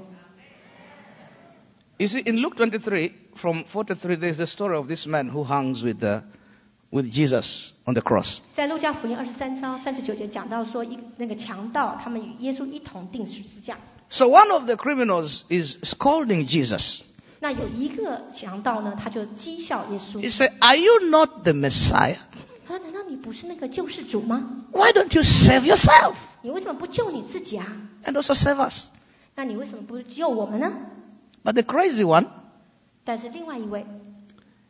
[1.98, 5.82] You see, in Luke 23, from 43, there's the story of this man who hangs
[5.82, 6.24] with, the,
[6.90, 8.38] with Jesus on the cross.
[8.54, 13.76] 在路加福音二十三章三十九节讲到说，一那个强盗他们与耶稣一同钉十字架。
[14.08, 17.02] So one of the criminals is scolding Jesus.
[17.40, 22.16] 那有一个强盗呢，他就讥笑耶 He 稣， said, Are you not the Messiah?
[22.66, 24.64] 他说：“难道你不是那个救世主吗？
[24.72, 27.66] Why don't you save yourself 你为什么不救你自己啊？
[28.04, 28.86] and also save us?
[29.34, 30.72] 那你为什么不救我们呢
[31.44, 32.26] But the crazy one,？”
[33.04, 33.86] 但是另外一位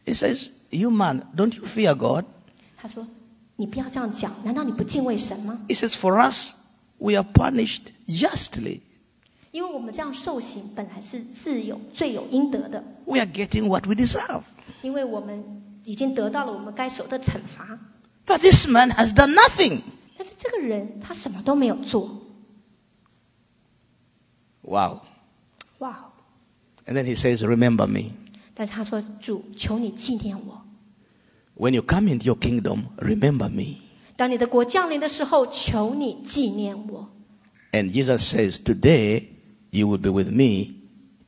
[0.05, 2.25] he says, You man, don't you fear God?
[2.77, 5.65] 他说：“你不要这样讲，难道你不敬畏神吗？
[5.69, 6.53] He says, For us,
[6.99, 8.81] we are punished justly.
[9.53, 14.43] 因为我们这样受刑本来是自有罪有应得的， We are getting what we deserve.
[14.83, 17.79] 因为我们已经得到了我们该受的惩罚。
[18.27, 19.81] But this man has done nothing.
[20.19, 22.23] 但是这个人他什么都没有做，
[24.63, 25.01] Wow.
[25.79, 26.13] 哇！
[26.87, 28.13] And then he says, Remember me.
[28.61, 30.63] 但是他说：“主，求你纪念我。
[31.57, 33.79] When you come into your kingdom, remember me.
[34.17, 37.09] 当你的国降临的时候，求你纪念我。
[37.73, 39.25] And Jesus says, Today
[39.71, 40.77] you will be with me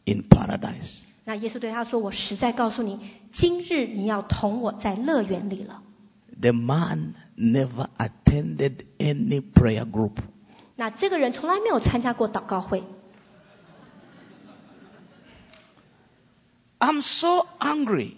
[0.04, 1.02] in paradise.
[1.24, 2.98] ”那耶稣对他说：“我实在告诉你，
[3.32, 5.82] 今日你要同我在乐园里了。
[6.40, 10.12] The man never attended any prayer group.
[10.76, 12.82] ”那这个人从来没有参加过祷告会。
[16.82, 18.12] I'm so angry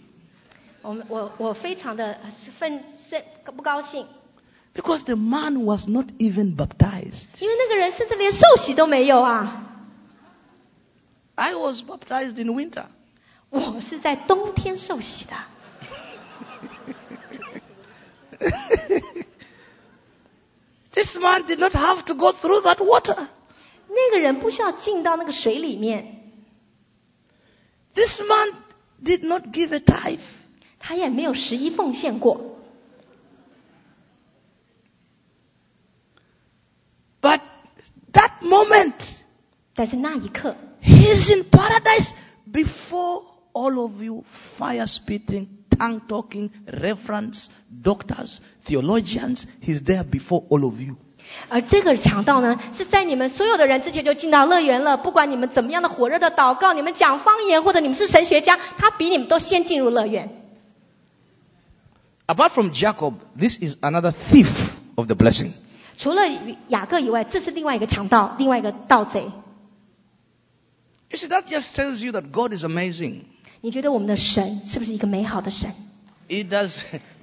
[0.81, 2.19] 我们我我非常的
[2.57, 3.23] 愤愤
[3.55, 4.07] 不高兴，
[4.73, 7.27] because the man was not even baptized.
[7.39, 9.67] 因为那个人甚至连受洗都没有啊！
[11.35, 12.85] I was baptized in winter.
[13.49, 15.33] 我 是在冬天受洗的，
[20.91, 23.27] This man did not have to go through that water.
[23.87, 26.31] 那个人不需要进到那个水里面，
[27.93, 28.53] This man
[29.03, 30.19] did not give a tithe.
[30.79, 32.59] 他也没有十一奉献过。
[37.21, 37.41] But
[38.13, 38.95] that moment,
[39.75, 42.09] 但是那一刻， he's in paradise
[42.51, 44.23] before all of you
[44.57, 47.49] fire spitting, tongue talking, reverends,
[47.83, 49.45] doctors, theologians.
[49.61, 50.97] He's there before all of you.
[51.48, 54.96] 而这个强盗呢，是在你们所有的人之前就进到乐园了。
[54.96, 60.28] 不管你们怎么样的火热的祷告，你们讲方言，或者你们是神学家，他比你们都先进入乐园。
[62.26, 64.48] Apart from Jacob, this is another thief
[64.96, 65.52] of the blessing.
[65.96, 66.22] 除了
[66.68, 69.30] 雅各以外，这是另外一个强盗，另外一个盗贼。
[71.08, 73.20] You see, that just tells you that God is amazing.
[73.60, 75.70] 你觉得我们的神是不是一个美好的神
[76.28, 76.76] ？？It does,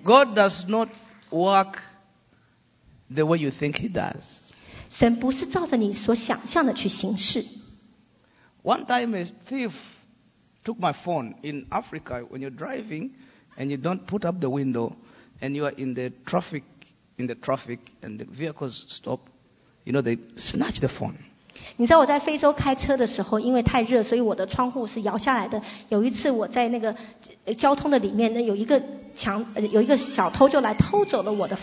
[0.04, 0.88] God does not
[1.30, 1.74] work
[3.15, 4.23] the way you think He does.
[4.91, 7.45] 神不是照着你所想象的去行事。
[8.63, 9.73] One time a thief
[10.65, 13.11] took my phone in Africa when you're driving
[13.57, 14.93] and you don't put up the window
[15.41, 16.63] and you are in the traffic
[17.17, 19.21] in the traffic and the vehicles stop,
[19.85, 21.15] you know, they snatch the phone.
[21.77, 25.61] 你知道我在非洲开车的时候，因为太热，所以我的窗户是摇下来的。
[25.89, 26.95] 有一次我在那个
[27.45, 28.81] 呃交通的里面呢，有一个
[29.17, 31.59] 强呃有一个小偷就来偷走了我的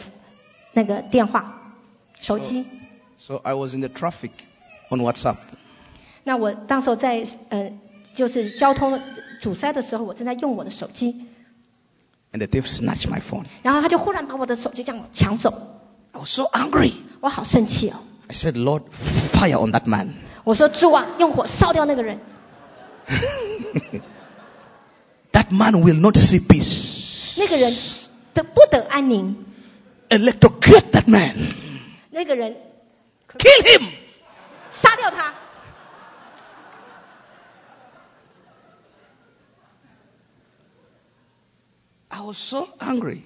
[0.73, 1.75] 那个电话、
[2.19, 2.65] 手机。
[3.17, 4.31] So I was in the traffic
[4.91, 5.37] on WhatsApp.
[6.25, 7.73] 那我当时候在呃
[8.15, 9.01] 就是交通
[9.41, 11.27] 阻塞的时候，我正在用我的手机
[12.33, 13.45] ，And the thief snatched my phone.
[13.63, 15.53] 然后他就忽然把我的手机这样抢走
[16.13, 16.93] ，I was so angry.
[17.21, 17.97] 我好生气哦
[18.29, 18.83] ！I said, Lord,
[19.33, 20.09] fire on that man.
[20.45, 22.19] 我说主啊，用火烧掉那个人
[25.33, 27.35] ，That man will not see peace.
[27.39, 27.77] 那个人
[28.33, 29.37] 得不得安宁，
[30.10, 31.36] Electrocute that man.
[32.12, 32.56] 那个人
[33.38, 33.90] Kill him.
[34.72, 35.34] 杀掉他。
[42.08, 43.22] I was so angry.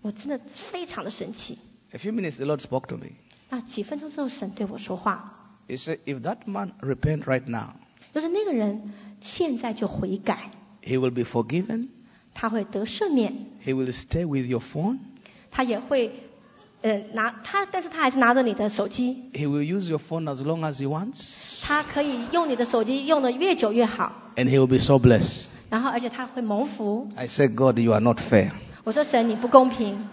[0.00, 0.40] 我真的
[0.70, 1.58] 非常的生气。
[1.92, 3.12] A few minutes, the Lord spoke to me.
[3.50, 7.74] 那几分钟之后，神对我说话， He said, If that man repent right now,
[8.12, 10.50] 就是那个人现在就悔改，
[10.82, 11.88] he will be forgiven.
[12.34, 13.32] 他会得赦免，
[13.64, 14.98] He will stay with your phone.
[15.50, 16.12] 他也会
[16.82, 21.62] 呃拿他，但是他还是拿着你的手机， He will use your phone as long as he wants.
[21.62, 25.44] 他可以用你的手机用的越久越好， And he will be so blessed.
[25.70, 27.10] 然后而且他会蒙福。
[27.16, 28.50] I said, God, you are not fair.
[28.84, 30.08] 我说神你不公平，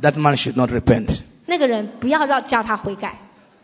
[0.00, 1.20] That man should not repent.
[1.46, 3.18] 那个人不要让叫他悔改。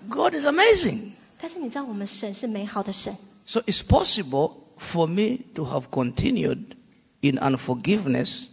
[0.08, 1.12] God is amazing.
[1.40, 3.14] 但是你知道我们神是美好的神，
[3.46, 4.54] So it's possible
[4.92, 6.58] for me to have continued
[7.20, 8.46] in unforgiveness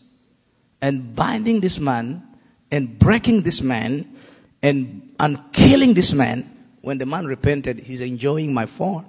[0.79, 2.21] and binding this man
[2.69, 4.05] and breaking this man
[4.61, 6.45] and, and killing this man.
[6.81, 9.05] When the man repented, he's enjoying my phone.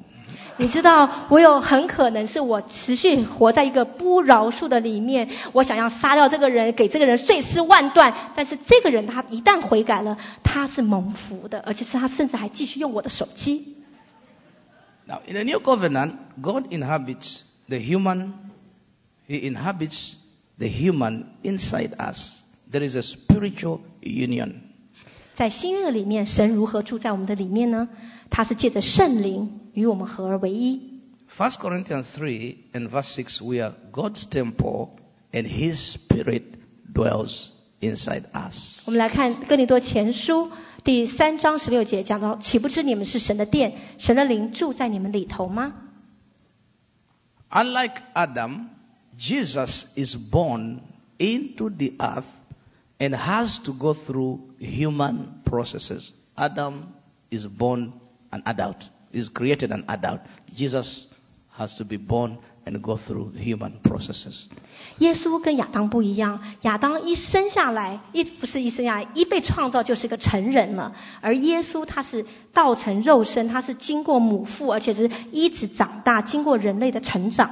[0.59, 8.15] 你知道，我有很可能是我持续活在一个不饶恕的里面，我想要杀掉这个人，给这个人碎尸万段。
[8.35, 13.77] 但是这个人他一旦悔改了，他是蒙福的，而且是他甚至还继续用我的手机。
[15.07, 18.33] Now, in the new covenant, God inhabits the human,
[19.29, 20.15] He inhabits
[20.57, 22.40] the human inside us.
[22.71, 24.55] There is a spiritual union.
[25.35, 27.89] 在新约的里面，神如何住在我们的里面呢？
[28.31, 31.01] 他是借着圣灵与我们合而为一。
[31.37, 34.91] 1 Corinthians 3 and verse 6, we are God's temple
[35.33, 36.43] and His Spirit
[36.93, 37.51] dwells
[37.81, 38.81] inside us.
[38.87, 40.51] 我们来看哥林多前书
[40.83, 45.75] 第三章十六节，讲到：岂不知你们是神的殿，神的灵住在你们里头吗？
[47.51, 48.69] Unlike Adam,
[49.19, 50.81] Jesus is born
[51.19, 52.25] into the earth
[53.01, 56.13] and has to go through human processes.
[56.37, 56.95] Adam
[57.31, 57.93] is born
[58.31, 60.21] an adult, is created an adult.
[60.55, 61.07] Jesus
[61.57, 64.47] has to be born and go through human processes.
[64.99, 77.51] 耶稣跟亚当不一样，亚当一生下来，一不是一生下来，一被创造就是个成人了，而耶稣他是道成肉身，他是经过母腹，而且是一直长大，经过人类的成长。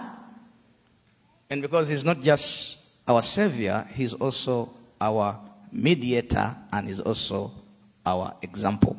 [1.49, 4.68] And because he's not just our savior, he's also
[4.99, 5.37] our
[5.72, 7.51] mediator and he's also
[8.05, 8.97] our example.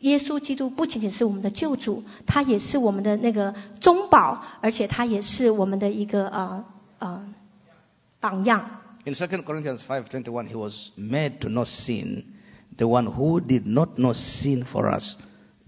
[0.00, 6.64] 耶稣基督不仅仅是我们的救主，他也是我们的那个中保，而且他也是我们的一个呃
[6.98, 7.24] 呃
[8.20, 8.82] 榜样。
[9.04, 12.24] In 2 Corinthians 5:21 he was made to know sin,
[12.76, 15.16] the one who did not know sin for us,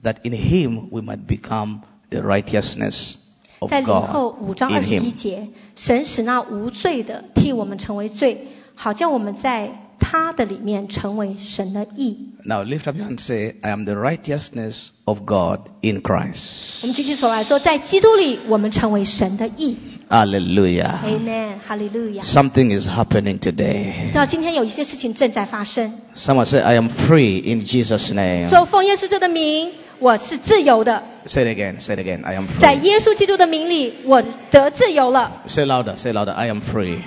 [0.03, 3.17] that in him we might become the righteousness
[3.61, 5.15] of 在林后 God 五章 in 二十一 him.
[5.15, 12.31] 节，神使那无罪的替我们成为罪， 好叫我们在他的里面成为神的义。
[12.45, 16.83] Now lift up your hand and say, I am the righteousness of God in Christ.
[16.83, 19.77] 我们举起手来说，在基督里我们成为神的义。
[20.09, 21.03] Hallelujah.
[21.05, 22.23] Amen，哈利路亚。
[22.23, 24.07] Something is happening today.
[24.07, 28.49] 知道今天有一些事情正在发生， Someone say, I am free in Jesus' name.
[28.49, 32.25] 说奉耶稣这的名，我是自由的， Say it again, say it again.
[32.25, 32.81] I am 在 free.
[32.85, 36.33] 耶稣基督的名里，我得自由了， Say louder, say louder.
[36.33, 37.01] I am free.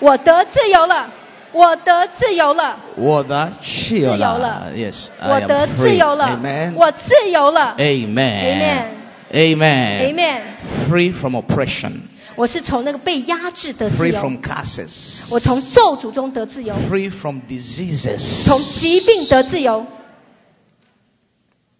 [0.00, 1.10] 我得自由了，
[1.52, 5.94] 我得自由了， Woda 自由了 Yes, 我 I 得 am 自 free.
[5.96, 8.12] 由了 Amen.，我自由了 Amen.
[8.12, 8.86] Amen.
[9.32, 10.14] Amen.
[10.14, 10.40] Amen.
[10.88, 12.00] Free from oppression.
[12.36, 18.44] 我是从那个被压制得自 free 由， from curses, 我从咒诅中得自由， free from diseases.
[18.44, 19.86] 从疾病得自由。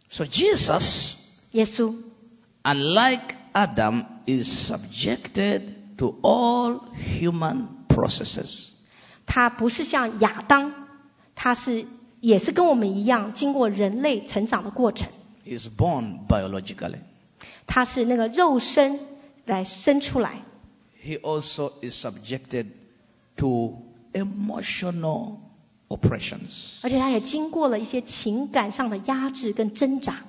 [0.09, 1.16] So Jesus,
[1.51, 1.94] 耶稣
[2.64, 5.61] unlike Adam, is subjected
[5.99, 6.80] to all
[7.20, 8.68] human processes.
[9.26, 10.72] 他不是像亚当，
[11.34, 11.86] 他是
[12.20, 15.09] 也是跟我们一样，经过人类成长的过程。
[15.44, 16.99] He's born biologically.
[17.66, 19.01] 他是那个肉身
[19.44, 20.42] 来生出来，
[21.03, 22.66] He also is subjected
[23.36, 23.82] to
[24.12, 25.36] emotional
[25.88, 26.80] oppressions.
[26.82, 30.20] 而且他也经过了一些情感上的压制跟挣扎。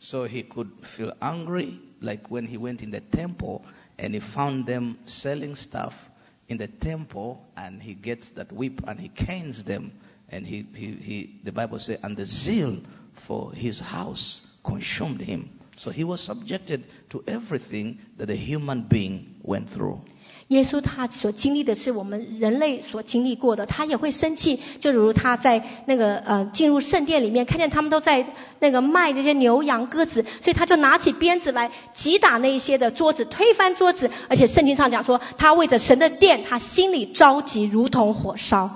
[0.00, 3.62] So he could feel angry, like when he went in the temple
[3.98, 5.92] and he found them selling stuff
[6.47, 9.91] in the temple, and he gets that whip and he canes them,
[10.29, 12.81] and he, he, he the Bible says, and the zeal
[13.27, 15.49] for his house consumed him.
[15.77, 20.01] So he was subjected to everything that a human being went through.
[20.49, 28.23] 耶稣他所经历的是我们人类所经历过的，他也会生气，就如他在那个呃进入圣殿里面，看见他们都在
[28.59, 38.69] 那个卖这些牛羊鸽子，所以他就拿起鞭子来击打那一些的桌子，推翻桌子，而且圣经上讲说，他为着神的殿，他心里着急，如同火烧。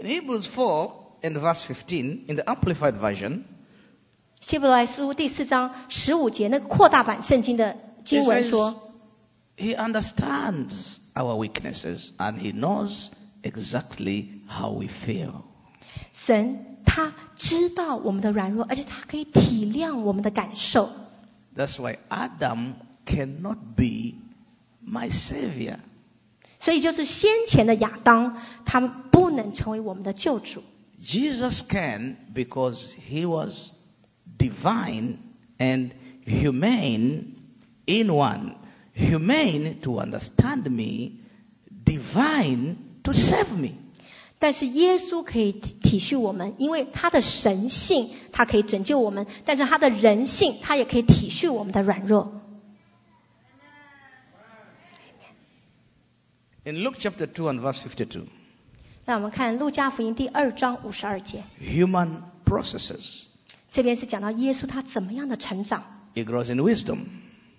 [0.00, 0.90] In Hebrews 4
[1.22, 3.42] and verse 15, in the Amplified Version,
[4.40, 8.74] 希伯来书第四章十五节那个扩大版圣经的经文说。
[9.57, 13.11] He understands our weaknesses and He knows
[13.43, 15.43] exactly how we feel.
[16.11, 20.89] 神他知道我们的软弱，而且他可以体谅我们的感受。
[21.55, 22.73] That's why Adam
[23.05, 24.15] cannot be
[24.85, 25.77] my savior.
[26.59, 30.63] 所以就是先前的亚当，他们不能成为我们的救主。
[31.03, 33.71] Jesus can because He was
[34.37, 35.17] divine
[35.57, 35.91] and
[36.25, 37.35] humane
[37.85, 38.55] in one.
[38.97, 41.13] Humane to understand me,
[41.83, 43.71] divine to save me.
[44.37, 52.41] 但是耶稣可以体体恤我们，因为他的神性，他可以拯救我们；但是他的人性，他也可以体恤我们的软弱。
[56.65, 58.25] In Luke chapter 2 and verse 52,
[59.05, 63.23] 那我们看路加福音第二章五十二节， human processes.
[63.71, 66.99] 这边是讲到耶稣他怎么样的成长， He grows in wisdom.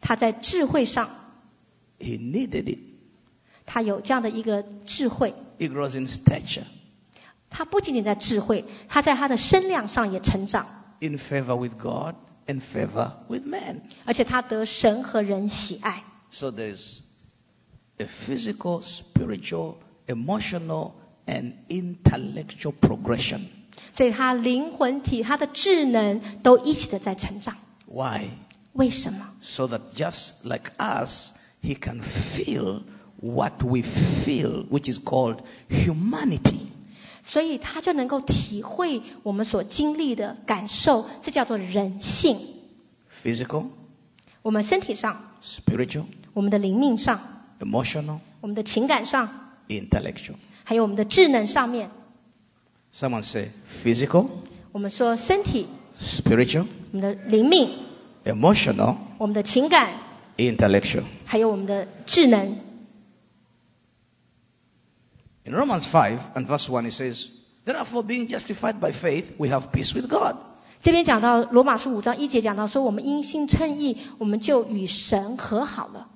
[0.01, 1.11] 他在智慧上，
[1.99, 2.79] He needed it.
[3.66, 5.35] 他有这样的一个智慧。
[5.59, 6.64] He grows in stature,
[7.49, 10.66] 他不仅仅在智慧，他在他的身量上也成长，
[11.01, 12.16] in favor with God,
[12.47, 13.83] and favor with man.
[14.05, 16.03] 而且他得神和人喜爱。
[16.31, 16.99] So there's
[17.99, 19.77] a physical, spiritual,
[20.09, 20.93] emotional,
[21.27, 23.43] and intellectual progression.
[23.93, 27.57] 所以他灵魂体、他的智能都一起的在成长。
[27.87, 28.31] Why?
[28.72, 29.31] 为什么？
[29.41, 31.31] So that just like us,
[31.62, 32.83] he can feel
[33.20, 33.83] what we
[34.25, 36.68] feel, which is called humanity.
[37.22, 42.39] 所以他就能够体会我们所经历的感受，这叫做人性。
[43.25, 43.68] Physical,
[44.43, 46.05] 我们身体上、 spiritual,
[46.35, 47.18] 我们的灵命上、
[47.61, 49.29] emotional, 我们的情感上，
[49.68, 50.35] intellectual.
[50.64, 51.89] 还有我们的智能上面，
[52.95, 53.49] Someone say
[53.83, 54.27] physical,
[54.72, 55.66] 我们说身体、
[55.99, 57.70] spiritual, 我们的灵命、
[58.25, 59.95] emotional, 我们的情感，
[60.39, 61.05] intellectual.
[61.25, 62.59] 还有我们的智能。
[65.45, 67.27] In Romans 5 and verse 1, it says,
[67.66, 70.37] Therefore, being justified by faith, we have peace with God.
[70.83, 76.09] 这边讲到罗马书五章一节讲到说，我们因信称义，我们就与神和好了。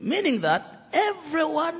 [0.00, 1.76] Meaning that everyone,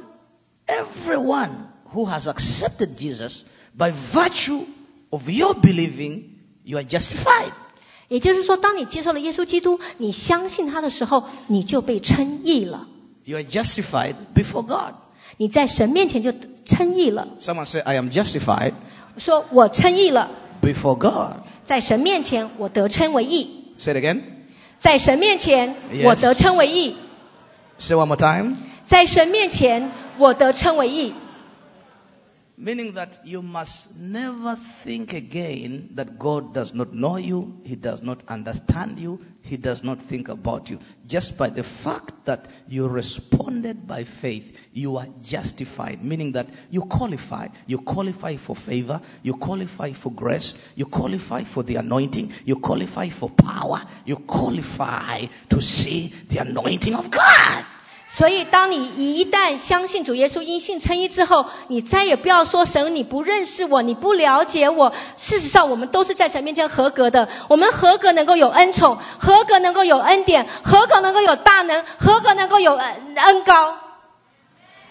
[0.66, 1.51] everyone
[1.93, 3.45] who has accepted Jesus,
[3.77, 4.64] by virtue
[5.11, 6.25] of your believing,
[6.64, 7.53] you are justified.
[8.08, 12.88] 也就是说，当你接受了耶稣基督，你相信他的时候，你就被称义了。
[13.26, 14.93] You are justified before God.
[15.36, 16.34] 你在神面前就
[16.66, 17.28] 称义了。
[17.41, 18.74] Someone say, I am justified
[19.18, 20.32] 说我称义了
[20.62, 21.43] ，before God.
[21.66, 24.22] 在神面前我得称为义，Say it again.
[24.80, 26.95] 在神面前我得称为义
[27.78, 28.55] ，Say one more time.
[28.88, 31.14] 在神面前我得称为义。
[32.60, 38.24] Meaning that you must never think again that God does not know you, He does not
[38.28, 40.80] understand you, He does not think about you.
[41.05, 44.43] Just by the fact that you responded by faith,
[44.74, 46.03] you are justified.
[46.03, 47.49] Meaning that you qualify.
[47.68, 53.10] You qualify for favor, you qualify for grace, you qualify for the anointing, you qualify
[53.20, 57.77] for power, you qualify to see the anointing of God.
[58.10, 64.93] 所以，当你一旦相信主耶稣因信称义之后，你再也不要说神你不认识我，你不了解我。
[65.18, 67.28] 事实上，我们都是在神面前合格的。
[67.49, 73.78] 我们合格能够有恩宠，合格能够有恩典，合格能够有大能，合格能够有恩恩高。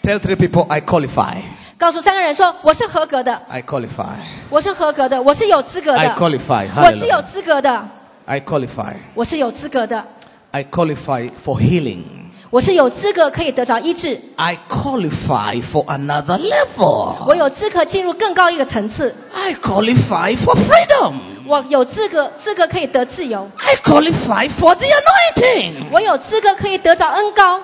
[0.03, 1.39] Tell three people, I qualify.
[1.79, 4.17] 告诉三个人说：“我是合格的，I qualify.
[4.51, 6.69] 我是合格的，我是有资格的 I，qualify.
[6.77, 7.89] 我是有资格的
[8.27, 8.95] ，I qualify.
[9.15, 10.05] 我是有资格的
[10.53, 12.03] ，I qualify for healing.
[12.51, 17.25] 我是有资格可以得着医治，I qualify for another level.
[17.27, 21.15] 我有资格进入更高一个层次，I qualify for freedom.
[21.45, 25.75] 我有资格资格可以得自由，I qualify for the anointing.
[25.91, 27.61] 我有资格可以得着恩高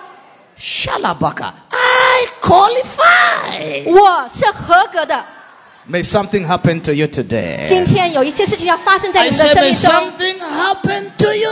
[0.59, 1.53] ，Shalabaka.
[1.71, 3.89] I qualify.
[3.89, 5.25] 我是合格的。
[5.90, 7.66] May something happen to you today.
[7.70, 11.50] 今天有一些事情要发生在 I 你们的 said, 生 may 命中， something happen to you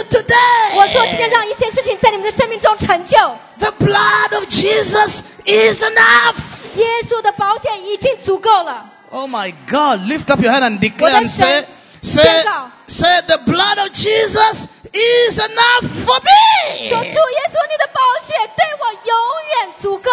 [0.76, 1.32] 我说今天 today.
[1.32, 3.18] 让一些事情在你们的生命中成就。
[3.60, 6.36] The blood of Jesus is enough.
[6.76, 8.90] 耶稣的宝血已经足够了。
[9.12, 10.02] Oh my God.
[10.12, 11.68] Lift up your hand and declare and say, 我的神，
[12.02, 12.70] say, 宣告。
[12.88, 16.90] say, the blood of Jesus is enough for me.
[16.90, 19.16] 说主耶稣，你的宝血对我永
[19.54, 20.12] 远足够，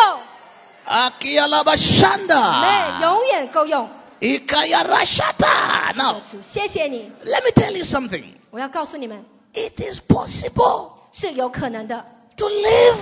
[0.86, 2.60] Akiyalabashanda.
[2.60, 3.90] 没永远够用。
[4.20, 5.94] Ikayarashata.
[5.96, 7.10] Now, 主，谢谢你。
[7.24, 8.24] let me tell you something.
[8.50, 12.04] 我要告诉你们， It is possible 是有可能的。
[12.36, 12.96] to leave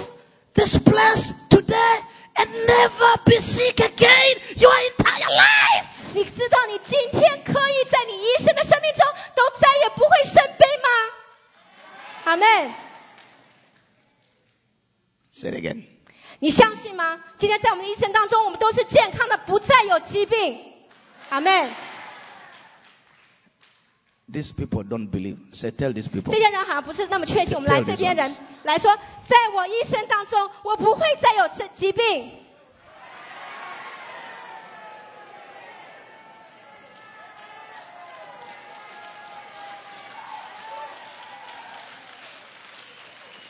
[0.55, 2.03] this place today
[2.35, 5.85] and never be sick again your entire life.
[6.15, 10.89] 你知道你今天可以在你一生的生命中都再也不会生病吗？
[12.25, 12.75] 阿门。
[15.33, 15.85] Say it again.
[16.41, 17.21] 你相信吗？
[17.39, 20.59] 今天在我们的一生当中，我们都是健康的，不再有疾病。
[21.36, 21.70] 阿门。
[24.32, 25.38] These people don't believe.
[25.52, 26.32] Say, tell these people.
[26.32, 27.56] 这些人好像不是那么确信。
[27.56, 28.96] 我们来这边人来说，
[29.28, 32.32] 在我一生当中，我不会再有这疾病。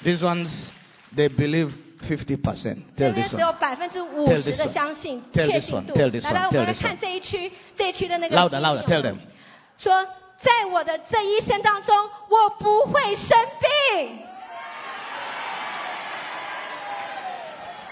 [0.04, 0.72] These ones,
[1.16, 1.72] they believe
[2.06, 2.78] 50%.
[2.96, 5.94] 这 Tell 边只有百分之五十的相信确信度。
[5.96, 8.84] 来来，我们来看这一区，这一区的那个 Louder, 信 louder.
[8.86, 9.18] Tell them.
[9.78, 10.06] 说，
[10.38, 11.96] 在我的这一生当中，
[12.30, 14.20] 我不会生病。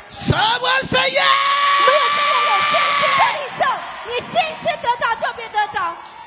[0.09, 1.63] Someone say 没有 yeah!
[1.81, 3.61] 这样有信心的领受，
[4.05, 5.77] 你信心得着就必得着，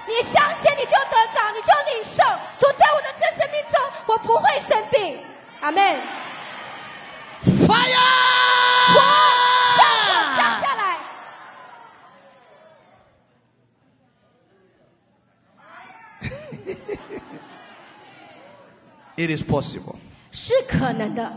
[0.07, 2.18] 你相信你就得着，你就领受。
[2.59, 5.18] 主在我的这生命中，我不会生病。
[5.61, 6.25] 阿门。
[7.45, 7.93] 火 降
[10.38, 10.61] 降 Fire!
[10.61, 10.97] 下来。
[19.17, 19.95] It is possible.
[20.32, 21.32] 是可能的。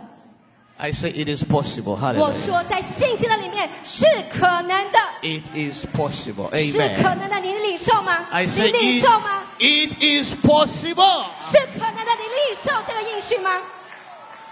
[0.76, 1.92] I say it is possible.
[1.92, 2.46] 我 Hallelujah.
[2.46, 6.50] 说，在信心的里面是可能的， It is possible.
[6.50, 6.72] 是
[7.02, 7.14] 可 Amen.
[7.16, 7.38] 能的。
[7.40, 8.26] 你领受吗？
[8.30, 9.44] I 你 say 领 it, 受吗？
[9.58, 11.26] it is possible.
[11.40, 13.60] 是可能的，你领受这个应许吗？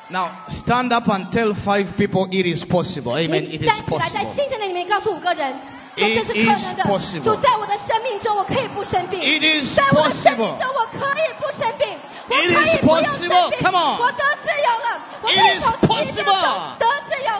[0.09, 3.17] Now stand up and tell five people it is possible.
[3.17, 3.45] Amen.
[3.45, 4.35] 你 It is 站起来，在 possible.
[4.35, 5.55] 信心的里面告诉五个人，
[5.97, 6.85] 说 It 这是可能 is 的。
[6.85, 7.25] possible.
[7.25, 9.21] 主在我的生命中，我可以不生病。
[9.21, 10.59] It is 在我的生命 possible.
[10.59, 11.89] 中，我可以不生病，
[12.29, 13.49] 我 It 可以 is 不用生 possible.
[13.51, 13.59] 病。
[13.63, 14.01] Come on.
[14.01, 16.43] 我得自由了，我可 It 以 is 从疾病 possible.
[16.43, 17.31] 中得自由，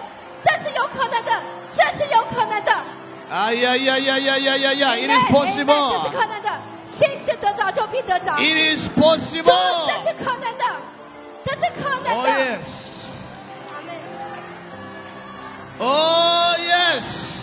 [0.43, 1.31] 这是有可能的，
[1.77, 2.73] 这是有可能的。
[3.31, 4.95] Ah, yeah, yeah, yeah, yeah, yeah, yeah, yeah.
[4.97, 6.03] It is Amen, amen，这 possible.
[6.05, 6.51] 是可能的。
[6.87, 8.37] 信是得着就必得着。
[8.37, 9.87] It is 主， possible.
[9.89, 10.96] 这是可能的，这是可能
[11.50, 12.68] Oh, yes.
[13.72, 14.38] Amen.
[15.80, 17.38] Oh, yes.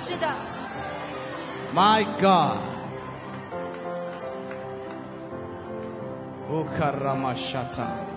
[1.73, 2.71] My God.
[6.49, 8.13] Oh, Ukaramashata.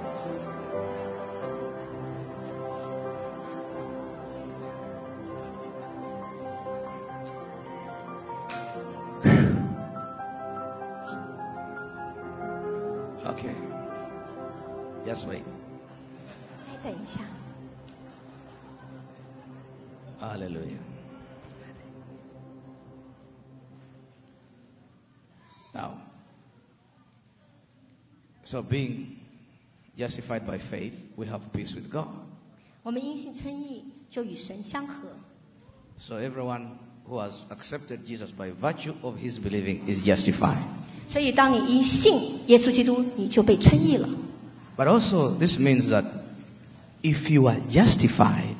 [13.27, 13.55] Okay.
[15.05, 15.56] Yes, wait.
[16.76, 17.20] 再等一下。
[20.20, 20.78] Hallelujah.
[25.74, 25.94] Now,
[28.44, 29.16] so being
[29.96, 32.08] justified by faith, we have peace with God.
[32.82, 35.08] 我们因信称义，就与神相合。
[35.98, 36.78] So everyone
[37.08, 40.62] who has accepted Jesus by virtue of his believing is justified.
[41.08, 44.08] 所以，当你因信耶稣基督，你就被称义了。
[44.76, 46.04] But also, this means that
[47.02, 48.56] if you are justified,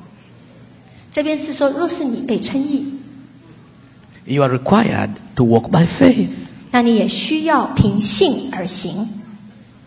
[1.11, 2.93] 这边是说，若是你被称义，
[4.25, 6.29] you are required to walk by faith.
[6.71, 9.07] 那你也需要凭信而行。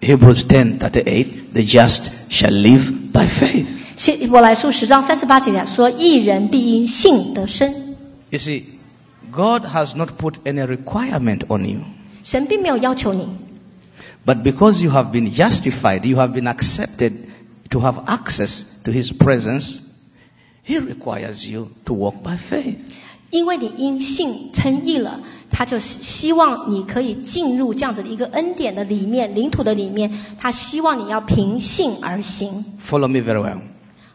[0.00, 3.66] Hebrews 10:38, the just shall live by faith.
[3.96, 7.72] 希伯来书十章三十八节讲说：“一人必因信得生。
[8.30, 8.62] You see,
[9.32, 11.80] God has not put any requirement on you.
[12.04, 13.26] ”神并没有要求你，
[14.24, 17.12] But because you have been justified, you have been accepted
[17.70, 19.80] to have access to His presence,
[20.64, 22.78] He requires you to walk by faith.
[23.30, 25.20] 因为你因信称义了，
[25.50, 30.12] 他就希望你可以进入这样子的一个恩典的里面、领土的里面。
[30.38, 32.64] 他希望你要凭信而行。
[32.88, 33.60] Follow me very well.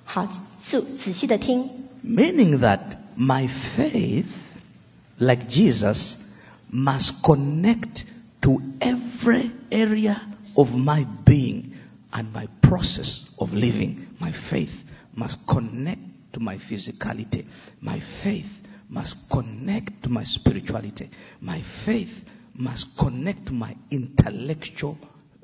[0.06, 0.28] 好，
[0.64, 1.70] 仔仔细的听，
[2.06, 2.80] Meaning that
[3.18, 4.26] my faith,
[5.18, 6.16] like Jesus,
[6.72, 8.04] must connect
[8.42, 10.22] to every area
[10.54, 11.66] of my being
[12.12, 14.07] and my process of living.
[14.21, 14.73] My faith
[15.15, 16.01] must connect
[16.35, 17.47] to my physicality.
[17.81, 18.51] My faith
[18.89, 21.11] must connect to my spirituality.
[21.41, 22.13] My faith
[22.55, 24.97] must connect to my intellectual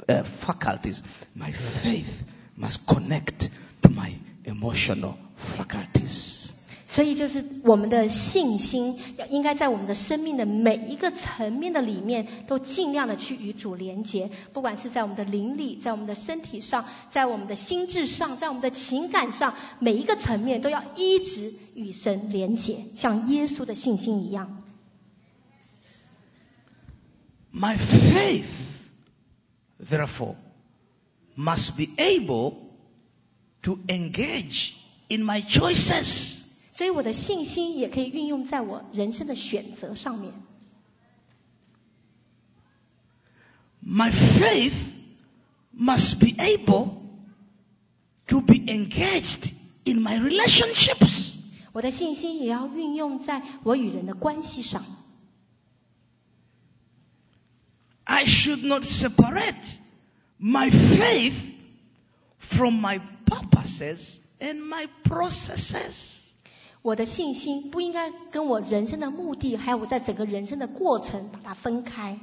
[0.08, 1.02] uh, faculties.
[1.34, 2.10] My faith
[2.56, 3.48] must connect
[3.82, 4.14] to my
[4.44, 5.16] emotional
[5.56, 6.51] faculties.
[6.94, 24.62] 所以就是我们的信心要应该在我们的生命的每一个层面的里面，都尽量的去与主连结，不管是在我们的灵里，在我们的身体上，在我们的心智上，在我们的情感上，每一个层面都要一直与神连结，像耶稣的信心一样。
[27.54, 28.44] My faith,
[29.90, 30.34] therefore,
[31.38, 32.54] must be able
[33.62, 34.72] to engage
[35.08, 36.41] in my choices.
[36.81, 40.33] 所以我的信心也可以运用在我人生的选择上面。
[43.83, 44.73] My faith
[45.73, 47.01] must be able
[48.27, 49.51] to be engaged
[49.85, 51.33] in my relationships.
[51.71, 54.83] 我的信心也要运用在我与人的关系上。
[58.03, 59.55] I should not separate
[60.39, 61.33] my faith
[62.55, 66.20] from my purposes and my processes.
[66.81, 72.19] 我的信心不应该跟我人生的目的，还有我在整个人生的过程把它分开。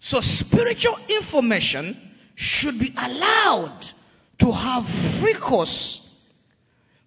[0.00, 1.96] So spiritual information
[2.36, 3.82] should be allowed
[4.38, 4.84] to have
[5.20, 5.98] free course.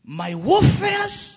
[0.03, 1.35] My warfares,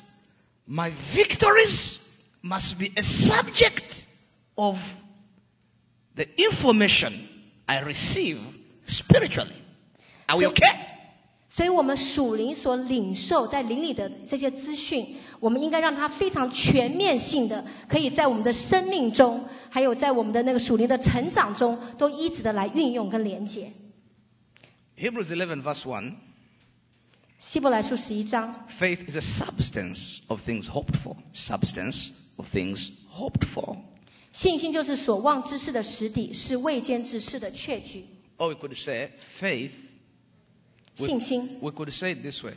[0.66, 1.98] my victories
[2.42, 4.04] must be a subject
[4.56, 4.78] of
[6.16, 7.28] the information
[7.66, 8.38] I receive
[8.88, 9.54] spiritually.
[10.26, 10.87] Are we So- okay?
[11.49, 23.71] 所以，我们属灵所领受在灵里的这些资讯，我们应该让它非常全面性的，可以在我们的生命中，还有在我们的那个属灵的成长中，都一直的来运用跟连接。
[24.95, 26.13] Hebrews 11 verse 1.
[27.39, 31.15] 希伯来书十一章，Faith is a substance of things hoped for.
[31.33, 33.77] Substance of things hoped for.
[34.31, 38.05] 信心就是所望之事的实底，是未见之事的确据。
[38.37, 39.71] Or we could say faith
[40.98, 42.54] we- 信心 We could say it this way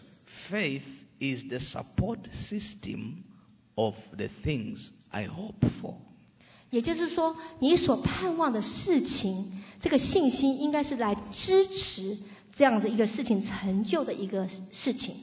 [0.49, 0.83] faith
[1.19, 3.23] is the support system
[3.75, 5.95] of the things I hope for.
[6.69, 12.17] 也就是说，你所盼望的事情，这个信心应该是来支持
[12.53, 15.15] 这样的一个事情成就的一个事情。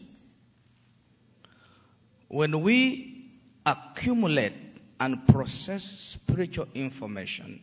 [2.29, 3.29] When we
[3.65, 4.55] accumulate
[4.99, 5.83] and process
[6.17, 7.61] spiritual information,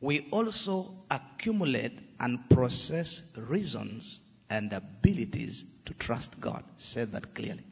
[0.00, 4.20] we also accumulate and process reasons
[4.50, 6.62] and abilities to trust God.
[6.78, 7.62] Say that clearly.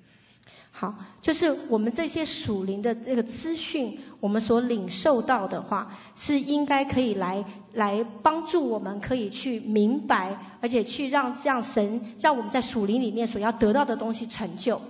[0.76, 7.44] 好，就是我们这些属灵的这个资讯，我们所领受到的话，是应该可以来
[7.74, 14.82] 来帮助我们，可以去明白，而且去让这样神让我们在属灵里面所要得到的东西成就。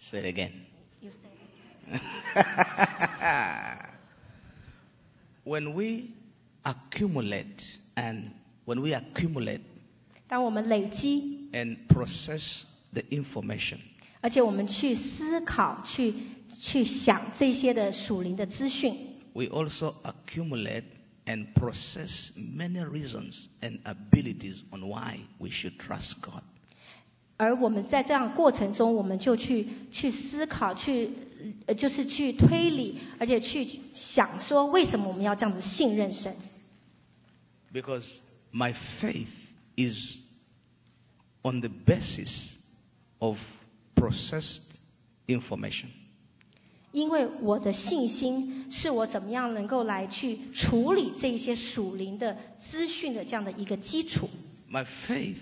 [0.00, 0.52] Say it again.
[5.44, 6.10] when we
[6.64, 8.30] accumulate and
[8.64, 9.62] when we accumulate
[10.28, 12.62] 当我们累积， and process
[12.92, 13.78] the information,
[14.20, 16.14] 而且我们去思考、去
[16.60, 18.96] 去想这些的属灵的资讯，
[19.34, 20.84] we also accumulate
[21.26, 26.42] and process many reasons and abilities on why we should trust God.
[27.36, 31.10] 而我们在这样的过程中，我们就去去思考，去
[31.66, 36.32] 呃就是去推理，而且去想说，为什么我们要这样子信任神？
[37.72, 38.08] Because
[38.52, 39.26] my faith
[39.76, 40.18] is
[41.42, 42.52] on the basis
[43.18, 43.38] of
[43.94, 44.62] processed
[45.26, 45.88] information.
[46.92, 54.28] 因为我的信心是我怎么样能够来去处理这一些属灵的资讯的这样的一个基础。
[54.70, 55.38] My faith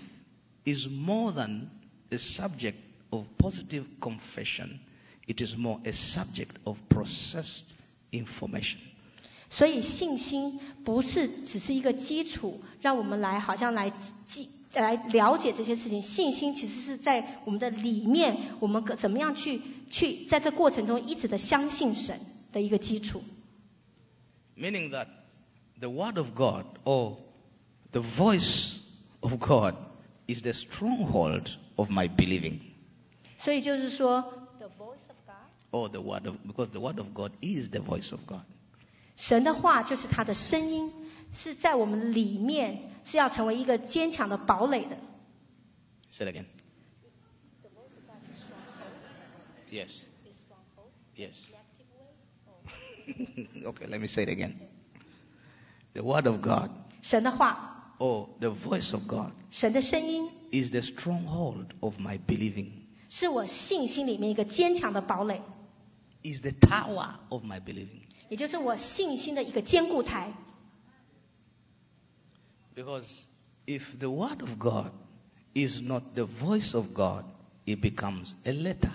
[0.65, 1.67] is more than
[2.09, 2.75] a subject
[3.09, 4.79] of positive confession.
[5.27, 7.65] It is more a subject of processed
[8.11, 8.79] information.
[9.48, 13.90] 所以信心不是只是一个基础，让我们来好像来
[14.26, 16.02] 记来了解这些事情。
[16.02, 22.18] 信心其实是在我们的里面，我们怎么样去去在这过程中一直的相信神
[22.52, 23.22] 的一个基础。
[24.56, 25.06] Meaning that
[25.78, 27.16] the Word of God or
[27.92, 28.76] the voice
[29.20, 29.74] of God
[30.26, 32.58] is the stronghold of my believing.
[33.38, 34.22] 所以就是说
[34.58, 38.20] ，the voice of God，Or the Word of, because the Word of God is the voice of
[38.26, 38.42] God.
[39.15, 40.91] 神的话就是他的声音，
[41.31, 44.97] 是在我们里面是要成为一个坚强的堡垒的。
[46.11, 46.45] Say it again.
[49.71, 50.03] Yes.
[51.15, 51.35] Yes.
[53.63, 54.55] okay, let me say it again.
[55.93, 56.71] The Word of God
[57.01, 62.71] 神的话， or the voice of God 神的声音， is the stronghold of my believing,
[63.09, 65.41] 是我信心里面一个坚强的堡垒，
[66.23, 68.01] is the tower of my believing.
[68.28, 70.32] 也就是我信心的一个坚固台。
[72.74, 73.06] Because
[73.66, 74.92] if the Word of God
[75.54, 77.24] is not the voice of God,
[77.64, 78.92] it becomes a letter.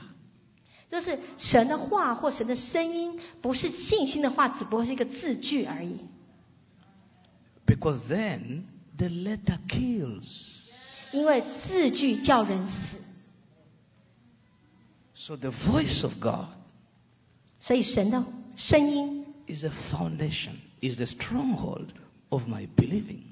[0.90, 6.00] 就是神的话或神的声音，不是信心的话，只不过是一个字句而已。
[7.66, 8.64] Because then
[8.98, 10.60] the letter kills.
[11.14, 12.98] 因为字句叫人死
[15.16, 16.50] ，So the voice of God
[17.60, 18.24] 所以神的
[18.56, 19.21] 声音
[19.51, 21.93] is a foundation, is the stronghold
[22.31, 23.23] of my believing.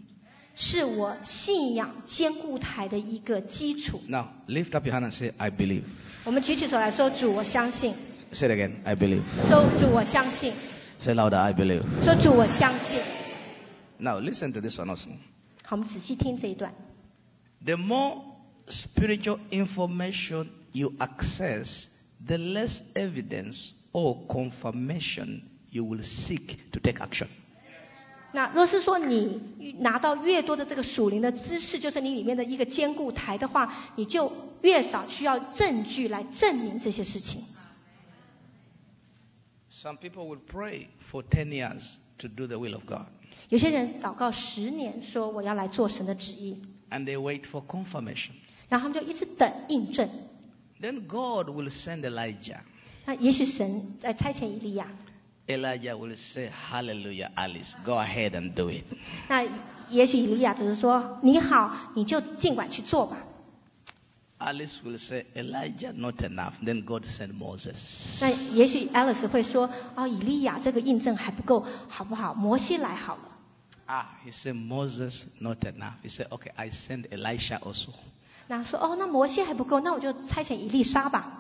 [0.57, 4.01] 是我信仰坚固台的一个基础。
[4.09, 5.83] Now, lift up your hand and say, I believe.
[6.25, 7.95] 我们举起手来说：“主，我相信。
[8.33, 9.23] Say it again, I believe.
[9.35, 10.53] ”说：“主，我相信。
[11.01, 11.83] Say louder, I believe.
[12.03, 13.01] ”说：“主，我相信。
[13.99, 15.09] Now, listen to this one also.
[15.65, 16.73] ”好，我们仔细听这一段。
[17.65, 18.23] The more
[18.69, 21.87] spiritual information you access,
[22.25, 25.41] the less evidence or confirmation
[25.72, 27.28] you will seek to take action.
[28.32, 29.42] 那若是说你
[29.80, 37.44] 拿到越多的这个属灵的知识，就是你里面的一个坚固台的话，你就越少需要证据来证明这些事情。
[39.72, 43.08] Some people will pray for ten years to do the will of God,
[43.50, 46.62] 有些人祷告十年，说我要来做神的旨意
[46.92, 48.32] ，and they wait for confirmation.
[48.68, 50.08] 然后他们就一直等印证。
[50.80, 52.60] Then God will send Elijah.
[53.06, 54.88] 那也许神在差遣以利亚，
[55.50, 58.86] Elijah will say, Hallelujah, Alice, go ahead and do it.
[59.28, 59.44] 那
[59.90, 63.18] 也许以利亚只是说你好，你就尽管去做吧。
[64.38, 66.54] Alice will say, Elijah, not enough.
[66.64, 68.22] Then God send Moses.
[68.22, 72.34] 那也许 Alice 会说哦，以利亚这个印证还不够，好不好？
[72.36, 73.22] 摩西来好了。
[73.88, 75.94] Ah, he said, Moses, not enough.
[76.04, 77.90] He said, okay, I send Elisha also.
[78.48, 81.39] 那说哦，那摩西还不够，那我就差遣以利沙吧。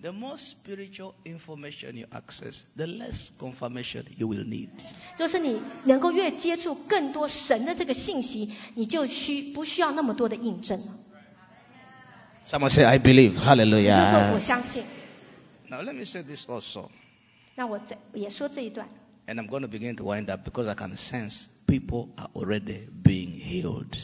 [0.00, 4.68] The more spiritual information you access, the less confirmation you will need.
[5.18, 10.98] 就是你能够越接触更多神的这个信息，你就需不需要那么多的印证了。
[12.46, 13.32] Someone say, I believe.
[13.32, 14.40] 就是说，我 Hallelujah.
[14.40, 14.84] 相信。
[15.70, 16.90] Now, let me say this also.
[17.54, 18.86] 那我在也说这一段，
[19.26, 22.88] And I'm going to begin to wind up because I can sense people are already
[23.02, 23.96] being healed.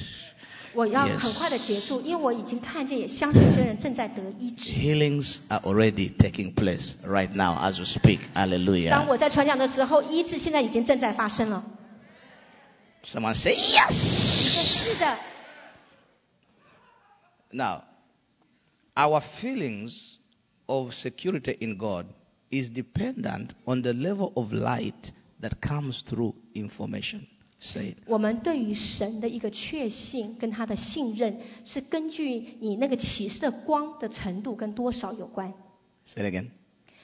[0.74, 4.70] 我要 Yes 很快的结束，因为我已经看见，也相信有些人正在得医治。
[4.70, 8.20] Healings are already taking place right now as we speak.
[8.32, 9.06] 当 Hallelujah.
[9.06, 11.64] 我在传讲的时候，医治现在已经正在发生了。
[13.04, 13.88] Someone say 你 yes.
[13.88, 15.18] 说是的，
[17.52, 17.82] Now,
[18.94, 20.18] our feelings
[20.66, 22.06] of security in God
[22.50, 25.10] is dependent on the level of light
[25.40, 27.26] that comes through information.
[28.05, 35.53] 我们对于神的一个确信跟他的信任，是根据你那个启示的光的程度跟多少有关。
[36.05, 36.47] Say it again.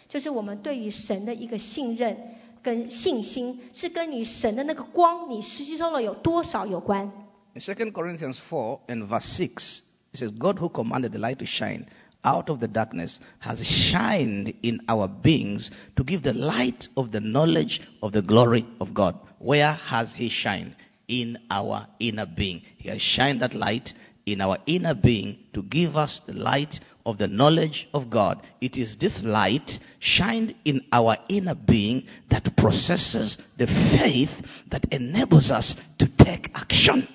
[0.08, 2.16] 就是我们对于神的一个信任
[2.62, 7.12] 跟信心，是跟你神的那个光，你吸收了有多少有关。
[7.54, 9.82] In 2 Corinthians four and verse six,
[10.14, 11.86] it says, God who commanded the light to shine
[12.24, 17.20] out of the darkness has shined in our beings to give the light of the
[17.20, 19.18] knowledge of the glory of God.
[19.40, 20.76] Where has He shined?
[21.08, 22.62] In our inner being.
[22.78, 23.94] He has shined that light
[24.26, 28.46] in our inner being to give us the light of the knowledge of God.
[28.62, 34.30] It is this light shined in our inner being that processes the faith
[34.70, 37.08] that enables us to take action.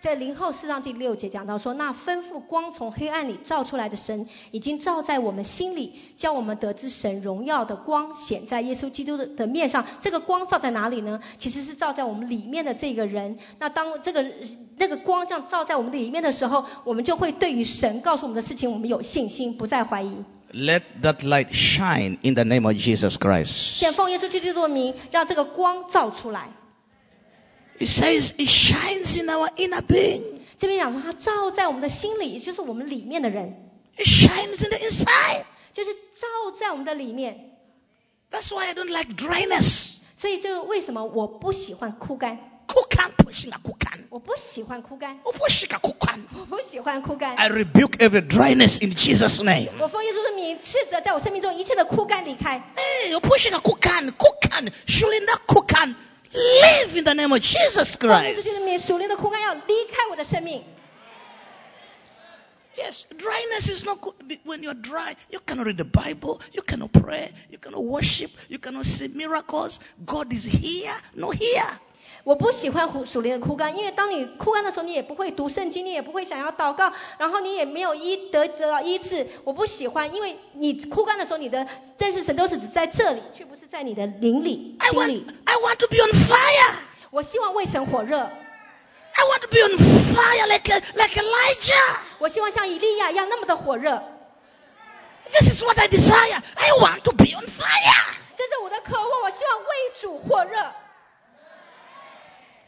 [0.00, 9.84] 在零后四章第六节讲到说，那吩咐光从黑暗里照出来的神，已经照在我们心里，叫我们得知神荣耀的光显在耶稣基督的的面上。
[10.00, 11.20] 这个光照在哪里呢？
[11.36, 13.38] 其实是照在我们里面的这个人。
[13.58, 14.24] 那当这个
[14.78, 20.14] 那个光这样照在我们的里面的时候，我们就会对于神告诉我们的事情，我们有信心，不再怀疑。
[20.54, 23.78] Let that light shine in the name of Jesus Christ.
[23.78, 26.48] 现在奉耶稣基督的名，让这个光照出来。
[27.79, 30.21] It says it shines in our inner being.
[30.57, 33.55] 这边讲说，他照在我们的心里，也就是我们里面的人，
[33.97, 35.43] It shines in the inside.
[35.73, 37.51] 就是照在我们的里面。
[38.31, 39.95] That's why I don't like dryness.
[40.19, 42.39] 所以这个为什么我不喜欢枯干？
[42.67, 44.05] Kukan pushing a kukan.
[44.09, 46.21] 我不喜欢枯干， Pushing a kukan.
[46.33, 47.35] 我不喜欢枯干。
[47.35, 49.69] I rebuke every dryness in Jesus' name.
[49.79, 52.63] 我奉耶稣的名斥责在我生命中一切的枯干离开。
[52.75, 54.11] Hey, you're pushing a kukan.
[54.13, 54.71] Kukan.
[54.87, 55.43] Surely that kukan.
[55.43, 55.43] Live in the name of Jesus 奉耶稣 Christ.
[55.43, 55.95] 基督的名，属灵的枯干
[56.32, 58.46] Live in the name of Jesus Christ.
[62.76, 64.14] Yes, dryness is not good.
[64.44, 68.58] When you're dry, you cannot read the Bible, you cannot pray, you cannot worship, you
[68.58, 69.80] cannot see miracles.
[70.06, 71.78] God is here, not here.
[72.22, 79.26] 我不喜欢属属灵的枯干，因为当你枯干的时候，你也不会读圣经，你也不会想要祷告，然后你也没有医得得到医治。
[79.44, 81.66] 我不喜欢，因为你枯干的时候，你的
[81.98, 85.26] 认识神都是只在这里，却不是在你的灵里、I 心 want, 里。
[85.44, 86.74] I want to be on fire.
[87.10, 89.78] 我希望为神火热，I want to be on
[90.14, 91.96] fire like, a, like Elijah.
[92.18, 94.02] 我希望像以利亚一样那么的火热。
[95.32, 96.40] This is what I desire.
[96.54, 98.14] I want to be on fire.
[98.36, 99.66] 这是我的渴望，我希望为
[100.00, 100.58] 主火热。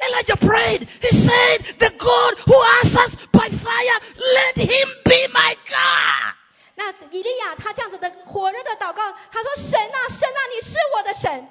[0.02, 0.88] Elijah prayed.
[1.02, 6.36] He said, The God who answers by fire, let him be my God.
[6.76, 11.48] 那以利亚他这样子的火热的祷告，他说：“神啊，神啊，你是我的神。”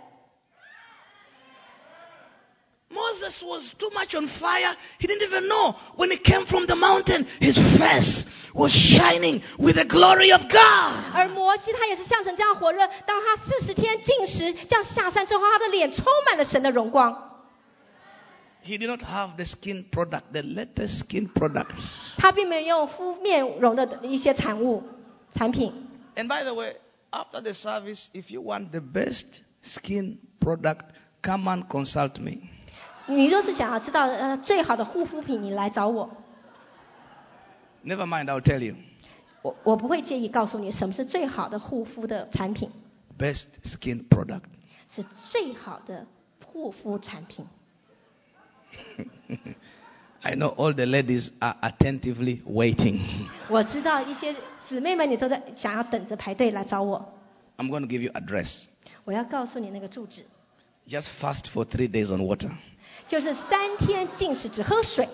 [2.88, 4.76] Moses was too much on fire.
[5.00, 5.74] He didn't even know.
[5.96, 11.12] When he came from the mountain, his face was shining with the glory of God.
[11.12, 17.29] 而摩西他也是像神这样火热，当他四十天禁食这样下山之后，他的脸充满了神的荣光。
[18.62, 21.70] He did not have the skin product, the latest skin product.
[22.16, 24.82] 他并没有用敷面容的一些产物
[25.32, 25.72] 产品。
[26.16, 26.76] And by the way,
[27.12, 30.86] after the service, if you want the best skin product,
[31.22, 32.48] come and consult me.
[33.06, 36.10] 你若是想要知道呃最好的护肤品，你来找我，
[37.84, 38.74] Never mind, I'll tell you.
[39.42, 42.68] 我我不会介意告诉你什么是最好的护肤的产品，
[43.16, 44.42] Best skin product.
[44.88, 46.04] 是最好的
[46.44, 47.46] 护肤产品。
[50.22, 53.28] I know all the ladies are attentively waiting.
[53.48, 54.34] 我知道一些
[54.68, 57.14] 姊妹们，你都在想要等着排队来找我。
[57.56, 58.64] I'm going to give you address.
[59.04, 60.24] 我要告诉你那个住址，
[60.88, 62.50] Just fast for three days on water.
[63.06, 65.08] 就是三天禁食只喝水。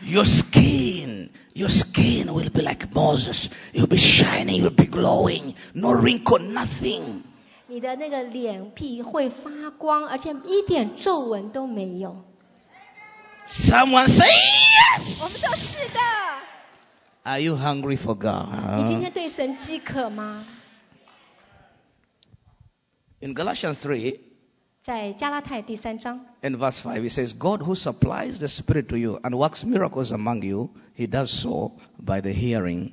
[0.00, 0.99] Your skin,
[1.54, 3.48] your skin will be like Moses.
[3.72, 5.54] You'll be shining, you'll be glowing.
[5.74, 7.22] No wrinkle, nothing.
[7.68, 12.24] 你的那个脸皮会发光，而且一点皱纹都没有。
[13.48, 15.22] Someone say yes.
[15.22, 16.00] 我们说是的。
[17.24, 19.00] Are you hungry for 你今 God?
[19.00, 20.46] 天对神饥渴吗？
[23.20, 24.20] In Galatians 3
[24.82, 29.64] 在加拉太第三章 and verse 5, it says, God who supplies the Spirit to you and works
[29.64, 32.92] miracles among you, he does so by the hearing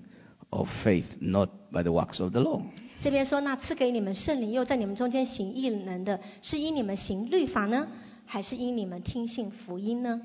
[0.49, 2.61] of faith, not by the works of the law.
[3.03, 7.87] 这边说，那赐给你们圣灵又在你们中间行异能的，是因你们行律法呢，
[8.25, 10.21] 还是因你们听信福音呢？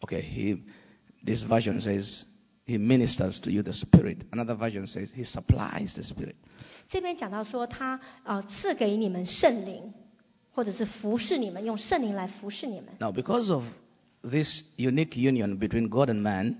[0.00, 0.58] Okay, he,
[1.24, 2.22] this version says
[2.64, 4.18] he ministers to you the Spirit.
[4.30, 6.36] Another version says he supplies the Spirit.
[6.88, 9.92] 这边讲到说他呃赐给你们圣灵，
[10.52, 12.86] 或者是服侍你们，用圣灵来服侍你们。
[12.98, 13.64] Now, because of
[14.22, 16.56] this unique union between God and man,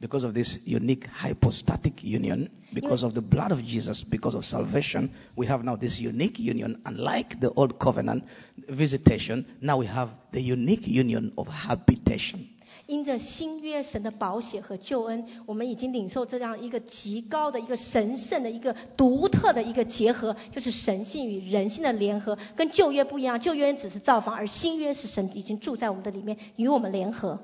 [0.00, 5.10] because of this unique hypostatic union, because of the blood of Jesus, because of salvation,
[5.34, 6.80] we have now this unique union.
[6.84, 8.24] Unlike the old covenant
[8.68, 12.48] visitation, now we have the unique union of habitation.
[12.88, 23.38] 因着新约神的宝血和救恩，我们已经领受这样一个极高的一个神圣的一个独特的一个结合，就是神性与人性的联合，跟旧约不一样。
[23.38, 27.40] 旧约只是造访，而新约是神已经住在我们的里面，与我们联合。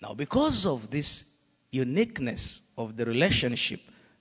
[0.00, 1.24] Now, because of this
[1.70, 3.78] uniqueness of the relationship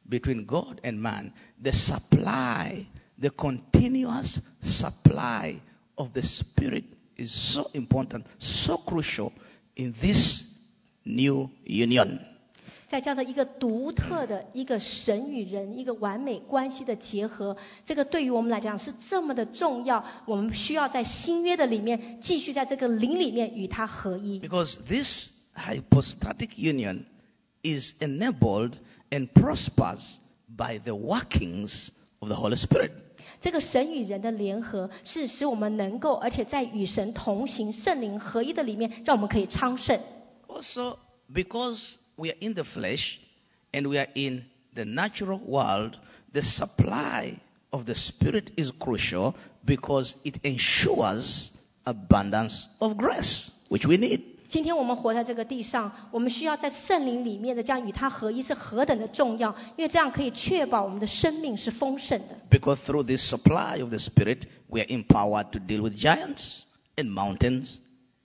[0.07, 1.31] between God and man,
[1.61, 2.85] the supply,
[3.19, 5.55] the continuous supply
[5.95, 6.83] of the Spirit
[7.17, 9.31] is so important, so crucial
[9.76, 10.42] in this
[11.04, 12.18] new union.
[12.88, 20.04] 在这样的一个独特的一个神与人一个完美关系的结合，这个对于我们来讲是这么的重要。
[20.24, 24.38] 我们需要在新约的里面继续在这个灵里面与它合一。
[24.38, 27.06] Because this hypostatic union
[27.62, 28.74] is enabled
[29.10, 30.18] and prospers
[30.56, 31.88] by the workings
[32.20, 32.92] of the Holy Spirit.
[33.40, 40.00] 这个神与人的联合，是使我们能够，而且在与神同行、圣灵合一的里面，让我们可以昌盛。
[40.48, 40.98] Also,
[41.32, 43.16] because we are in the flesh
[43.72, 45.96] and we are in the natural world,
[46.32, 47.34] the supply
[47.70, 49.34] of the Spirit is crucial
[49.64, 51.50] because it ensures
[51.84, 54.35] abundance of grace, which we need.
[54.47, 62.35] 今天我们活在这个地上，我们需要在圣灵里面的这样与他合一是何等的重要，因为这样可以确保我们的生命是丰盛的。
[62.49, 66.63] Because through this supply of the Spirit, we are empowered to deal with giants
[66.97, 67.75] and mountains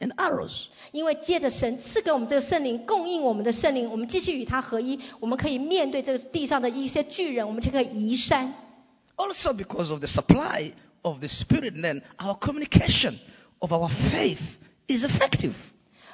[0.01, 0.67] and arrows.
[0.91, 8.53] 因为借着神赐给我们这个圣灵，供应我们的圣灵，我们继续与他合一，我们可以面对这个地上的一些巨人，我们就可以移山。
[9.15, 10.73] Also, because of the supply
[11.03, 13.15] of the Spirit, then our communication
[13.61, 14.41] of our faith
[14.89, 15.53] is effective.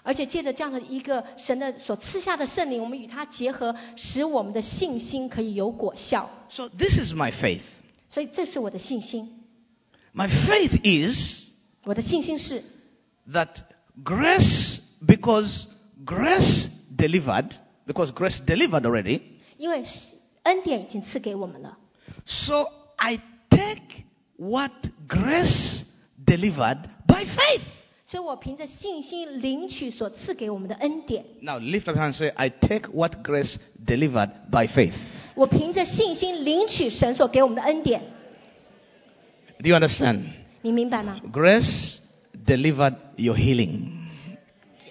[0.07, 6.29] 而且借着这样的一个神的所赐下的圣灵，我们与它结合，使我们的信心可以有果效。
[6.49, 7.63] So, this is my faith.
[8.11, 9.29] 所以这是我的信心，
[10.15, 11.51] My faith is
[11.85, 12.63] 我的信心是
[13.31, 13.49] that
[14.05, 15.67] grace, because
[16.05, 16.67] grace
[16.97, 17.53] delivered,
[17.87, 19.23] because grace delivered already,
[19.57, 19.83] 因为
[20.43, 21.79] 恩典已经赐给我们了，
[22.27, 22.67] so
[22.97, 23.19] I
[23.49, 24.05] take
[24.37, 24.73] what
[25.09, 25.85] grace
[26.27, 27.63] delivered by faith.
[28.10, 31.26] 所以我凭着信心领取所赐给我们的恩典。
[31.42, 34.94] Now lift up your hand and say, I take what grace delivered by faith.
[35.36, 38.02] 我凭着信心领取神所给我们的恩典。
[39.62, 40.22] Do you understand?
[40.62, 41.96] 你明白吗 Grace
[42.46, 43.90] delivered your healing.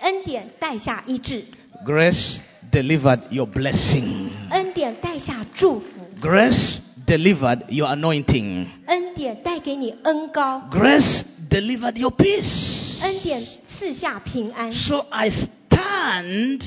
[0.00, 1.42] 恩典带下医治
[1.86, 2.36] ，Grace
[2.70, 4.28] delivered your blessing.
[4.50, 5.86] 恩典带下祝福
[6.20, 8.66] ，Grace delivered your anointing.
[8.84, 12.85] 恩典带给你恩膏，Grace delivered your peace.
[13.00, 14.72] 恩典赐下平安。
[14.72, 16.62] So I stand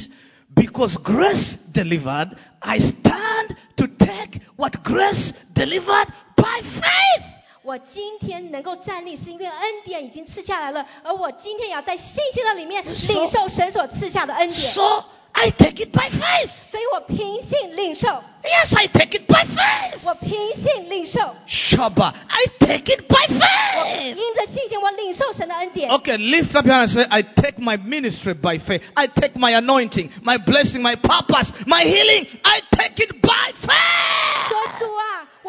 [0.55, 2.31] because grace delivered.
[2.59, 7.23] I stand to take what grace delivered by faith.
[7.61, 9.55] 我今天能够站立，是因为恩
[9.85, 15.05] 典已经赐下来了，而我今天也要在信心的里面领受神所赐下的恩典，So
[15.38, 16.50] I take it by faith.
[16.70, 19.98] 所以我凭信领受， Yes, I take it by faith.
[20.04, 24.14] 我凭信领受， Shabbat, I take it by 我 faith.
[24.14, 25.90] 因着信心，我领受神的恩典。
[25.90, 28.82] Okay, lift up your hand and say, I take my ministry by faith.
[28.94, 32.26] I take my anointing, my blessing, my purpose, my healing.
[32.44, 34.97] I take it by 说 faith.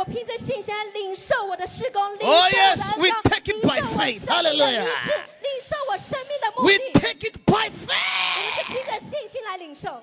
[0.00, 2.48] 我凭着信心来领受我的施工，领受我的
[2.96, 6.62] 工，领受我生命的立志，领受我生命的目。
[6.64, 7.92] We take it by faith.
[8.34, 10.02] 我们是凭着信心来领受。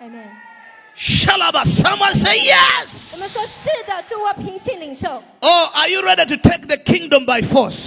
[0.00, 0.59] Amen.
[1.00, 1.64] Shalaba.
[1.64, 3.16] Someone say yes.
[5.42, 7.80] Oh, are you ready to take the kingdom by force?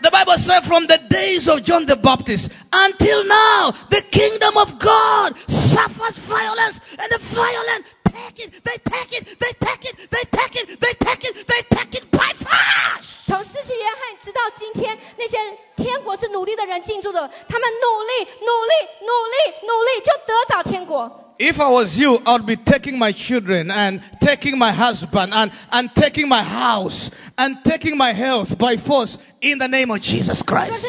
[0.00, 4.78] The Bible says from the days of John the Baptist until now, the kingdom of
[4.78, 10.23] God suffers violence and the violent take it, they take it, they take it, they
[10.31, 13.25] take it, they take it, they take it by force.
[13.27, 15.37] 从世纪约翰直到今天，那些
[15.75, 19.35] 天国是努力的人进驻的，他们努力、努力、努力、
[19.67, 21.21] 努力，就得着天国。
[21.37, 25.51] If I was you, I would be taking my children and taking my husband and,
[25.69, 30.41] and taking my house and taking my health by force in the name of Jesus
[30.41, 30.81] 若 Christ.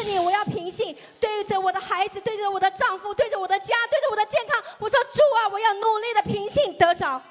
[1.21, 7.21] 是你，我要平信，对着我的孩子，对着我的丈夫，对着我的家，对着我的健康，我说主啊，我要努力的平信得着。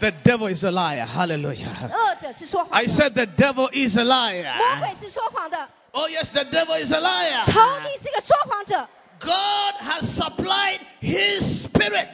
[0.00, 1.06] The devil is a liar.
[1.06, 1.68] Hallelujah.
[1.88, 4.80] 恶者是说谎 I 的， said the devil is a 魔 liar.
[4.80, 7.44] 鬼是说谎的， Oh yes, the devil is a liar.
[7.46, 8.88] 仇敌是个说谎者。
[9.20, 12.08] God has supplied His Spirit.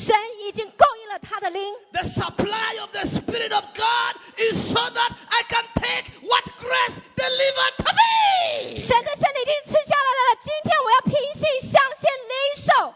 [0.00, 6.44] 神已经供应了他的灵， The supply of the Spirit of God is so that I can take what
[6.58, 8.78] grace delivered to me.
[8.78, 10.36] 神的圣灵已经赐下来了。
[10.44, 12.94] 今天我要凭信相信领受。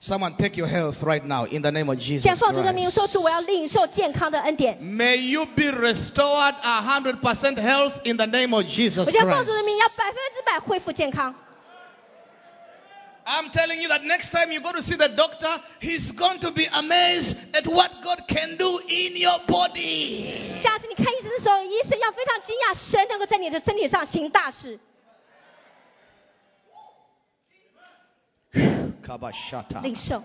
[0.00, 2.20] Someone take your health right now in the name of Jesus.
[2.20, 2.94] 现在奉主的名 Christ.
[2.94, 4.78] 说主，我要领受健康的恩典。
[4.78, 9.46] May you be restored a hundred percent health in the name of Jesus 我现在奉 Christ.
[9.46, 11.34] 主的名，要百分之百恢复健康。
[13.28, 15.48] I'm telling you that next time you go to see the doctor,
[15.80, 20.60] he's going to be amazed at what God can do in your body.
[20.62, 24.78] 下次你看医生的时候，医生要非常惊讶，神能够在你的身体上行大事。
[29.06, 29.82] Kabashata.
[29.82, 30.22] 领受。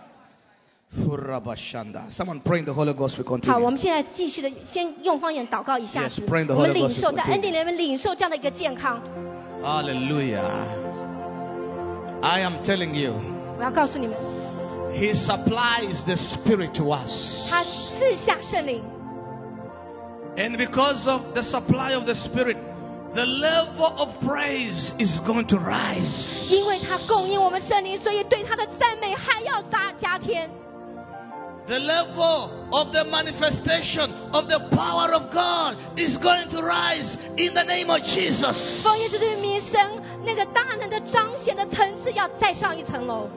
[0.93, 2.11] Furabashanda.
[2.11, 3.17] Someone pray in the Holy Ghost.
[3.17, 3.69] We 好，我 continue.
[3.69, 7.31] 们现在继续的，先用方言祷告一下 Yes, 子 pray in the 我们 Holy 领 Ghost 受 to 在 continue.
[7.31, 9.01] 恩典里面领受这样的一个健康。
[9.61, 10.82] Hallelujah.
[12.24, 13.12] I am telling you.
[14.92, 17.12] He supplies the Spirit to us.
[20.36, 22.56] And because of the supply of the Spirit,
[23.14, 26.48] the level of praise is going to rise.
[31.68, 37.54] The level of the manifestation of the power of God is going to rise in
[37.54, 38.82] the name of Jesus.
[40.23, 43.29] 奉耶稣的名声，那个大能的彰显的层次要再上一层楼。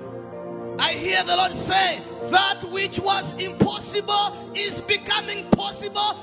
[0.78, 2.00] I hear the Lord say,
[2.30, 6.16] that which was impossible is becoming possible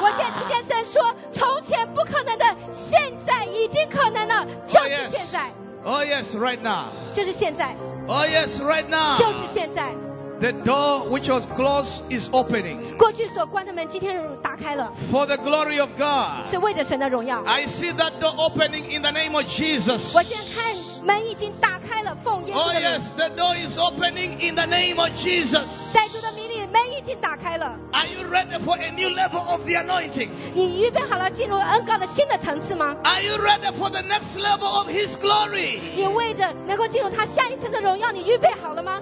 [0.00, 0.48] 我现在听 now.
[0.48, 5.10] 见神说，从前不可能的，现在已经可能了，就 Oh 是 yes.
[5.10, 5.52] 现在，
[5.84, 6.86] Oh yes, right now.
[7.14, 7.76] 就是现在，
[8.08, 8.86] Oh yes, right
[9.18, 9.46] 就是 now.
[9.52, 9.92] 现在。
[10.40, 16.50] The door which was closed is opening 过去所关的门，今天打开了， for the glory of God.
[16.50, 17.40] 是为着神的荣耀。
[17.44, 20.12] I see that door opening in the name of Jesus.
[20.12, 20.74] 我现在看
[21.04, 25.64] 门已经打开了，奉耶 Oh 稣的名 yes,，the door is opening in the name of Jesus.
[25.92, 27.78] 在主的名里，门已经打开了。
[27.92, 30.28] Are you ready for a new level of the anointing?
[30.54, 32.96] 你预备好了进入恩高的新的层次吗？
[33.04, 35.78] Are you ready for the next level of His glory?
[35.94, 39.00] 你为着能够进入他下一层的荣耀，你预备好了吗？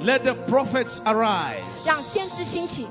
[0.00, 1.62] Let the prophets arise.
[1.84, 2.86] 让先知兴起，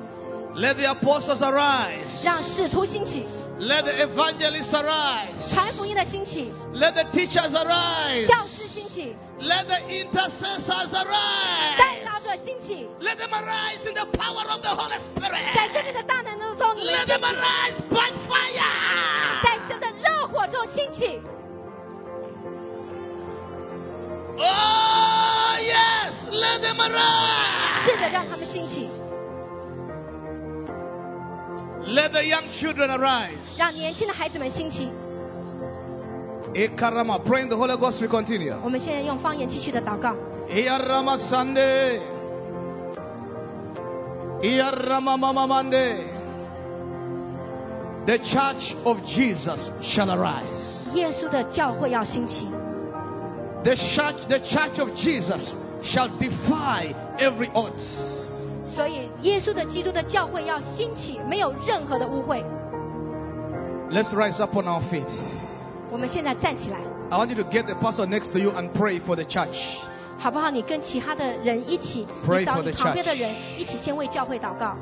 [0.56, 2.24] Let the apostles arise.
[2.24, 3.26] 让使徒兴起，
[3.60, 5.50] Let the evangelists arise.
[5.54, 8.28] 传福音的兴起， Let the teachers arise.
[8.28, 12.06] 教师兴起， Let the intercessors 代 arise.
[12.06, 15.74] 祷者兴起， Let them arise in the power of the Holy 在 Spirit.
[15.74, 19.44] 圣灵的大能当中，你们 Let 兴 them 起， arise by fire.
[19.44, 21.22] 在神的热火中兴起。
[24.40, 25.21] Oh,
[26.52, 26.52] yes.
[26.52, 27.86] Let them arise.
[27.86, 28.90] 是的，让他们兴起，
[31.88, 33.38] Let the young children arise.
[33.58, 34.90] 让年轻的孩子们兴起。
[36.54, 37.20] Ekarama.
[37.24, 38.02] Pray in the Holy Ghost.
[38.02, 38.56] We continue.
[38.64, 40.16] 我们现在用方言继续的祷告。
[40.50, 42.00] Iyarama Sunday.
[44.42, 45.96] Iyarama Mama Monday.
[48.06, 50.90] The church of Jesus shall arise.
[50.94, 52.48] 耶稣的教会要兴起，
[53.64, 55.54] The church, the church of Jesus
[55.84, 57.86] shall defy every odds.
[58.76, 62.44] 所以耶稣的基督的教会要兴起，没有任何的污秽。
[63.90, 65.08] Let's rise up on our feet.
[65.90, 66.78] 我们现在站起来，
[67.10, 69.78] I want you to get the person next to you and pray for the church.
[70.20, 70.50] 好不好？
[70.50, 73.20] 你跟其他的人一起， Pray 你找 for 你 the 旁边的 church.
[73.20, 74.76] 人一起，先为教会祷告，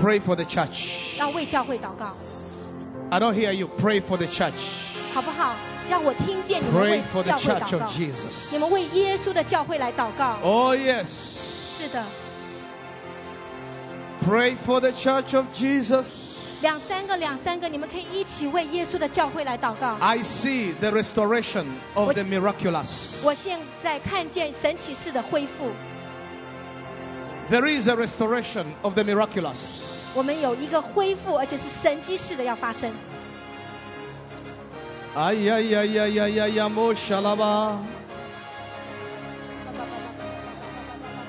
[0.00, 1.18] Pray for the church.
[1.18, 2.14] 让为教会祷告，
[3.10, 3.68] I don't hear you.
[3.78, 4.54] Pray for the church.
[5.12, 5.54] 好不好？
[5.88, 8.52] 让我听见你们 Pray 为 for the 教会 church 祷 of 告， Jesus.
[8.52, 10.38] 你们为耶稣的教会来祷告。
[10.42, 11.06] Oh, yes.
[11.76, 12.04] 是的，
[14.26, 16.06] Pray for the church of Jesus.
[16.62, 19.96] 两三个，两三个，你们可以一起为耶稣的教会来祷告。
[20.00, 23.16] I see the restoration of the miraculous.
[23.22, 25.70] 我现在看见神启示的恢复，
[27.50, 29.58] There is a restoration of the miraculous.
[30.14, 32.90] 我们有一个恢复，而且是神迹式的要发生。
[35.16, 37.78] Ay, ay, ay, ay, ay, ay, amo shalaba.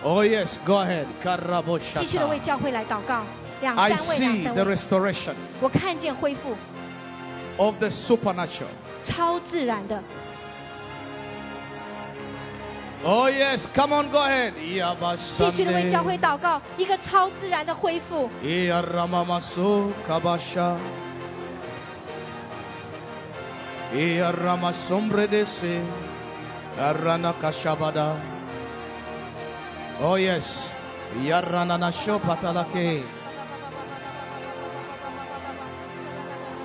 [0.04, 1.06] Oh, yes, go ahead.
[1.24, 2.46] Karabo 继续的为 shata.
[2.46, 3.24] 教会来祷告，
[3.62, 6.56] 两 I 三位，两 see 三 the 位， restoration 我看见恢复，
[7.58, 8.68] of the supernatural.
[9.04, 10.04] 超自然的。
[13.04, 14.54] Oh, yes, come on, go ahead.
[14.54, 16.22] Iyaba 继续的为教会 Sunday.
[16.22, 18.30] 祷告，一个超自然的恢复。
[18.44, 18.82] Iya
[23.92, 23.96] ramamasu kabasha.
[23.96, 25.82] Iya ramasombre dese.
[26.78, 28.18] Arana kashabada.
[30.02, 30.74] Oh yes.
[31.22, 33.04] Iya ranana patalake.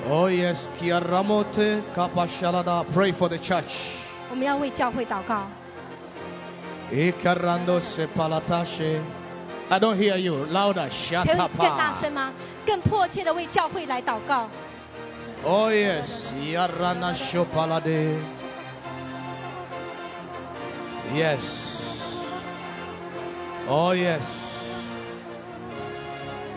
[0.09, 0.69] Oh yes.
[0.79, 2.85] Kiaramote kapashalada.
[2.93, 3.97] Pray for the church.
[4.31, 5.47] 我们要为教会祷告。
[6.91, 9.01] Ikarando sepalatashe.
[9.69, 10.47] I don't hear you.
[10.51, 10.89] Louder.
[10.89, 12.01] 可以更大 Shatapa.
[12.01, 12.33] 声吗？
[12.67, 14.49] 更迫切的为教会来祷告。
[15.48, 18.18] Oh yes, Yarana Shopalade.
[21.14, 21.44] Yes.
[23.70, 24.26] Oh yes.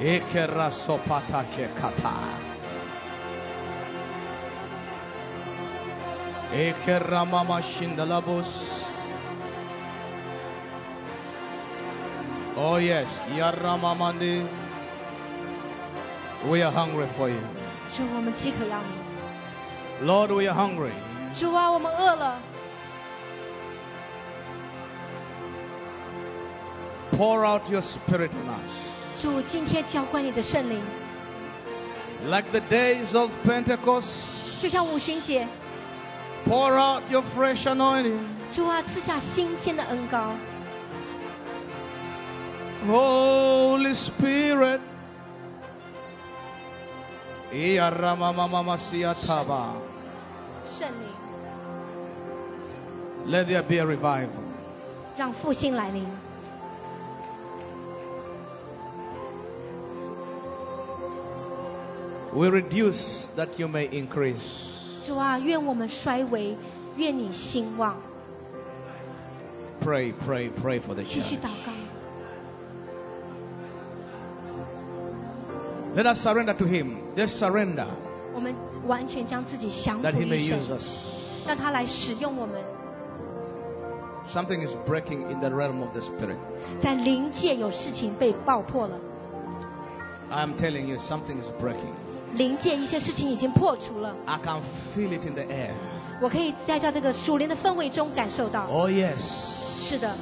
[0.00, 1.44] Ekera sopata
[1.76, 2.16] kata.
[6.50, 8.48] Ekera mama shindalabos.
[12.56, 14.48] Oh yes, Yaramamandi.
[16.48, 17.57] We are hungry for you.
[17.95, 20.07] 主，我们饥渴要你。
[20.07, 20.91] Lord, we are hungry.
[21.35, 22.39] 主啊，我们饿了。
[27.17, 29.21] Pour out your spirit on us.
[29.21, 30.81] 主，今天浇灌你的圣灵，
[32.25, 34.09] Like the days of Pentecost,
[34.61, 35.47] 就像五旬节，
[36.47, 38.17] pour out your fresh anointing.
[38.51, 40.31] 主啊，赐下新鲜的恩膏。
[42.87, 44.79] Holy Spirit.
[53.26, 53.86] Let there be a
[62.34, 64.36] We reduce that you may increase.
[64.36, 65.06] increase。
[65.06, 66.54] 主啊，愿我们衰微，
[66.96, 67.96] 愿你兴旺。
[69.82, 71.14] Pray, pray, pray for the church。
[71.14, 71.77] 继续祷告。
[75.97, 76.97] Let us surrender to Him.
[77.15, 77.87] Just surrender
[78.33, 78.53] 我们
[78.87, 81.47] 完全将自己降服 that He 于 may 神 use，us.
[81.47, 82.55] 让他来使用我们。
[84.25, 86.37] Something is breaking in the realm of the Spirit.
[86.81, 88.95] 在灵界有事情被爆破了，
[90.29, 91.93] I am telling you, something is breaking.
[92.33, 94.15] 灵界一些事情已经破除了。
[94.25, 94.61] I can
[94.95, 95.71] feel it in the air.
[96.21, 98.65] 我可以在在这个属灵的氛围中感受到。
[98.67, 99.19] Oh, yes.
[99.77, 100.15] 是的，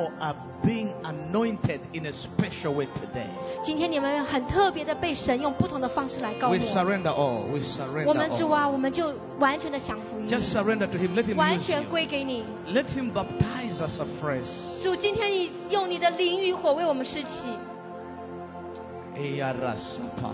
[0.00, 3.28] People are being anointed in a special way today.
[3.62, 6.60] 今天你们很特别的被神用不同的方式来告 We 我。
[6.60, 7.42] surrender all.
[7.52, 8.54] We surrender 我们主 all.
[8.54, 11.14] 啊，我们就完全的降服于 Just 你， surrender to Him.
[11.14, 11.90] Let Him 完 use 全 you.
[11.90, 12.42] 归给你。
[12.72, 14.46] Let Him baptize us afresh.
[14.82, 17.50] 主，今天你用你的灵与火为我们施起。
[19.14, 20.32] Eyarasapa.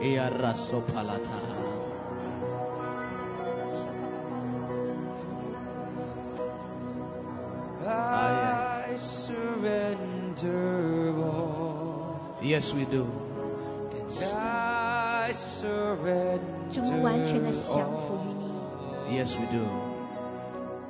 [0.00, 1.63] Eyarasopalata.
[12.54, 13.06] Yes, we do.
[14.34, 15.32] I
[16.70, 18.34] 主，我们完全的 surrender 降服于 all.
[19.08, 19.16] 你。
[19.16, 19.64] Yes, we do.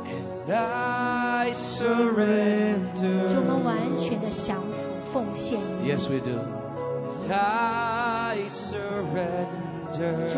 [0.05, 4.73] And I 主，我们 surrender 完全的降服
[5.11, 5.89] 奉献于你。
[5.91, 6.39] Yes, we do.
[7.27, 8.08] I surrender
[8.52, 8.74] 主，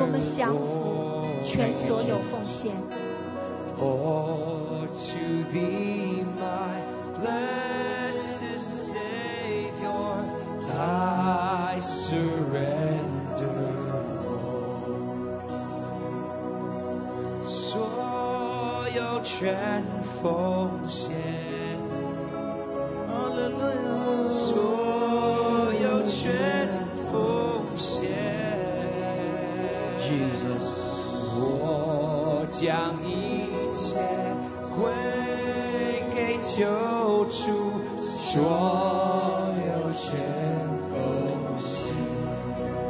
[0.01, 2.73] 我们降服全所有奉献。
[3.79, 6.83] Oh, to thee, my
[7.19, 10.25] blessed Savior,
[10.79, 13.51] I surrender
[14.23, 14.63] all.
[17.43, 19.83] 所有全
[20.23, 21.42] 奉献，
[32.62, 33.96] 将一切
[34.76, 34.78] 归
[36.14, 38.42] 给救主，所
[39.68, 40.06] 有全
[40.90, 40.98] 奉
[41.58, 41.68] 献。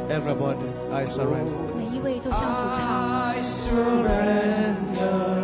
[0.08, 1.76] Everybody, I surrender.
[1.76, 2.46] 每一位都向主
[2.76, 2.80] 唱。
[3.30, 5.41] I surrender.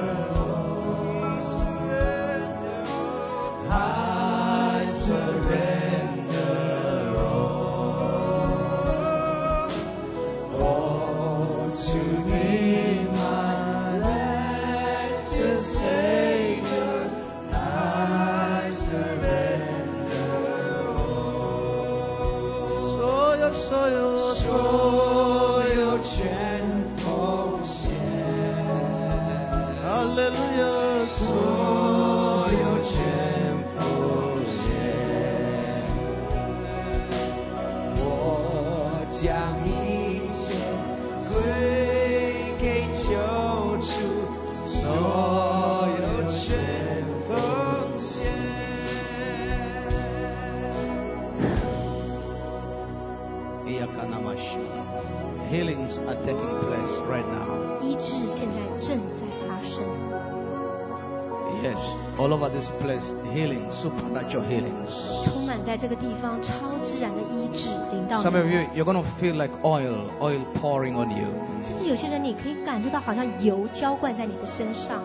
[66.20, 68.46] 方超自然的医治临到 Some of。
[68.46, 71.28] you, you're gonna feel like oil, oil pouring on you.
[71.62, 75.02] 甚至有些人你可以感受到好像油浇灌在你的身上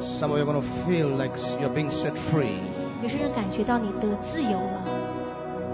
[0.00, 2.56] ，Some of you are gonna feel like you're being set free.
[3.02, 4.84] 有些人感觉到你得自由了。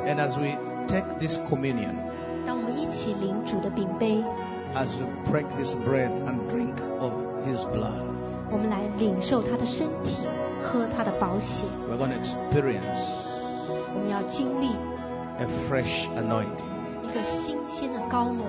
[0.06, 0.56] And as we
[0.88, 1.94] take this communion,
[2.46, 4.22] 当我们一起领主的饼杯
[4.74, 7.12] ，as we break this bread and drink of
[7.46, 8.02] his blood,
[8.50, 10.16] 我们来领受他的身体，
[10.62, 13.27] 喝他的宝血，we're gonna experience 我
[14.08, 14.70] 们要经历
[15.38, 16.64] a fresh anointing，
[17.02, 18.46] 一个新鲜的膏抹。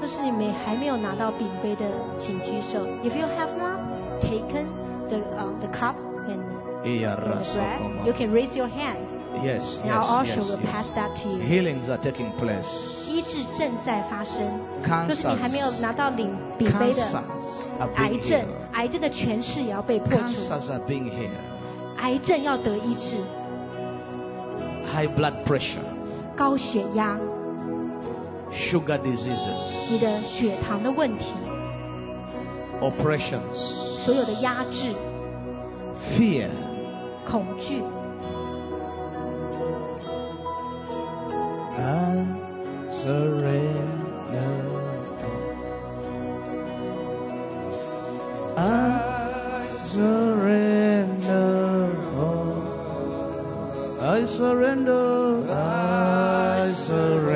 [0.00, 1.86] 若是你们还没有拿到饼杯的，
[2.18, 2.80] 请举手。
[3.02, 3.80] If you have not
[4.20, 4.66] taken
[5.08, 5.94] the um, the cup
[6.28, 6.42] and
[6.84, 7.06] the
[7.54, 9.19] bread, you can raise your hand.
[9.43, 10.95] Yes, And our yes, usher yes, will pass yes.
[10.95, 11.39] that to you.
[11.41, 12.65] Healings are taking place.
[13.07, 14.41] 医治正在发生。
[14.83, 21.29] Cancers 若是你还没有拿到领饼杯的 Cancers are 癌 being 症 healed.，癌症的权势也要被破除， Cancers are being healed.
[21.97, 23.17] 癌症要得医治，
[24.85, 25.83] High blood pressure,
[26.35, 27.17] 高血压、
[28.51, 31.33] sugar diseases, 你的血糖的问题，
[32.81, 33.57] oppressions,
[34.05, 34.93] 所有的压制、
[36.17, 36.47] fear,
[37.25, 37.81] 恐惧。
[41.80, 42.26] I
[42.90, 44.50] surrender.
[48.56, 51.40] I surrender.
[52.16, 52.60] all.
[54.00, 55.46] I surrender.
[55.50, 57.29] I surrender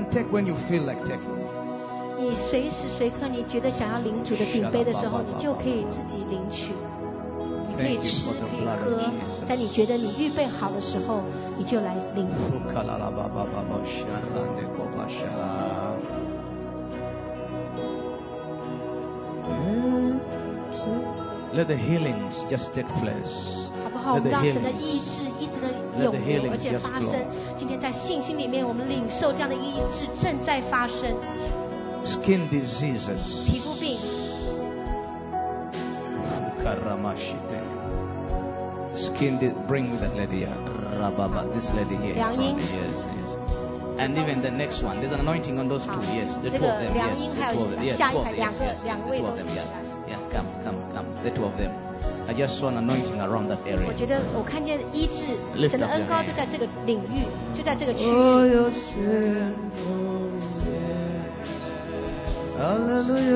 [0.00, 1.36] can take when you feel like taking.
[2.18, 6.72] 你随时随刻你觉得想要领主的饼杯的时候，你就可以自己领取。
[7.68, 11.22] 你可以吃，可以喝，在你觉得你预备好的时候，
[11.56, 12.28] 你就来领。
[21.52, 23.66] Let the healings just take place.
[23.82, 24.14] 好不好？
[24.14, 25.49] 我 Let 们 the 让神的 healings.
[25.99, 27.11] 直的 Let 涌 the 流， healings 而且 just 发 flow.
[27.11, 27.25] 生。
[27.57, 31.09] 今天在信心里面，我们领受这样的医治正在发生。
[32.03, 33.45] Skin diseases.
[33.45, 33.97] 皮肤病、
[36.63, 37.61] Karamashite.
[38.93, 40.55] Skin di- bring that lady here.
[40.99, 42.15] Rababa, this lady here.
[42.15, 42.39] in Liang front.
[42.39, 42.59] Ying.
[42.59, 43.31] Yes, yes.
[43.99, 44.99] And even the next one.
[44.99, 46.07] There's an anointing on those 好 two.
[46.13, 46.93] Yes, the 这 two 个 of them.
[46.93, 47.83] 梁 Yes, 英 the 还 two 有 of them.
[47.83, 48.35] Yes, 下 two 一 of 排 them.
[48.37, 49.45] 两 Yes, 个 yes, yes, 两 the 位 two 都 of them.
[49.47, 49.65] 起 Yeah, 来。
[50.07, 50.19] yeah.
[50.31, 51.07] Come, come, come.
[51.23, 51.71] The two of them.
[52.30, 53.92] I just saw an anointing around that 我 area.
[53.92, 57.26] 觉得我看见医治 Lift 神的 up 恩高.就在这个领域，
[57.58, 58.06] 就在这个区域。
[58.06, 60.70] 所有全奉献
[62.56, 63.34] ，Hallelujah，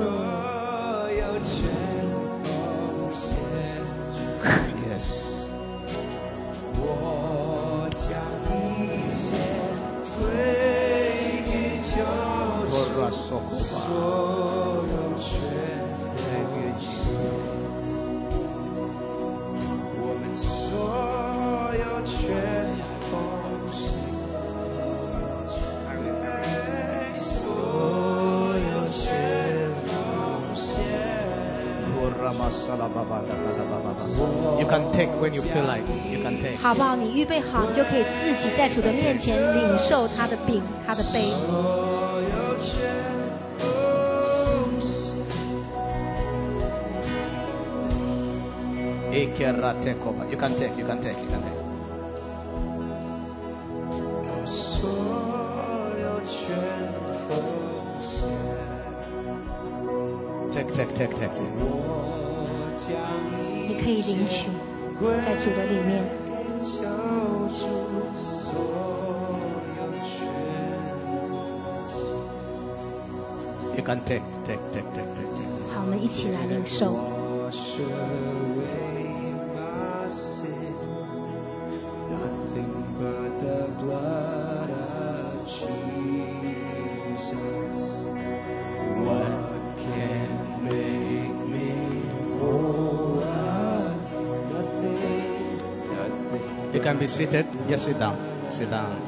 [0.00, 1.68] 所有全
[2.42, 3.36] 奉献
[4.80, 5.04] ，Yes.
[6.80, 6.80] 我
[7.92, 8.00] 将
[8.48, 9.20] 一切
[10.16, 10.24] 归
[11.44, 11.52] 给
[11.84, 11.92] 救
[12.64, 12.72] 主，
[13.52, 13.60] 所
[14.88, 15.75] 有全
[34.58, 36.56] You can take when you feel like you can take.
[36.58, 36.96] 好不好？
[36.96, 41.30] 你预备好，你就可以自己在主的面前领受他的饼、他的杯。
[41.30, 42.74] 所有全
[43.58, 43.66] 奉
[44.80, 45.14] 献
[49.12, 50.26] ，Ikeratekoba.
[50.28, 51.54] You can take, you can take, you can take.
[54.46, 54.90] 所
[56.00, 56.56] 有全
[57.28, 57.30] 奉
[58.00, 58.28] 献
[60.52, 62.15] ，Take, take, take, take, take.
[62.88, 64.48] 你可以领取，
[65.24, 66.04] 在主的里面。
[73.76, 75.34] You can take, take, take, take, take.
[75.74, 76.96] 好，我们一起来领受。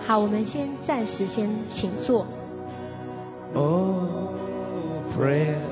[0.04, 2.26] 好我们先暂时先请坐。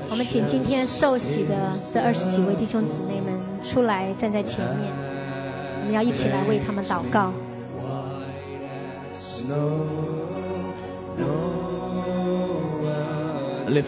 [0.09, 4.89] 我们请今天受洗的这二十几位弟兄姊妹们出来站在前面
[5.79, 7.33] 我们要一起来为他们祷告。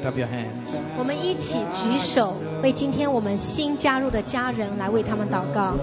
[0.04, 0.78] Up your hands.
[0.98, 5.74] 我们一起举手为今天我们新加入的家人来为他们祷告。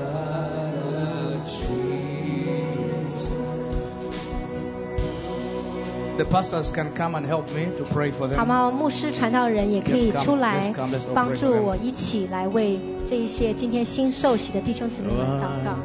[6.16, 8.36] The pastors can come and help me to pray for them。
[8.38, 10.72] 好，牧师传道人也可以出来
[11.14, 15.76] 帮助我，一起来为这一些今天新受洗的弟兄姊妹祷告。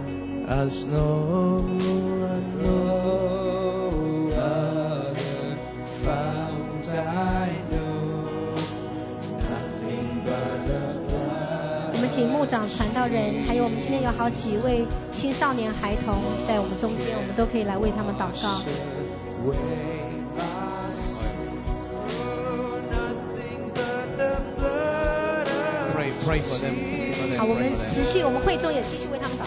[11.94, 16.16] 我们请牧长传道人，还有我们今天有好几位青少年孩童
[16.48, 18.62] 在我们中间，我们都可以来为他们祷告。
[27.38, 29.44] 好，我们持续，我们会众也继续为他们祷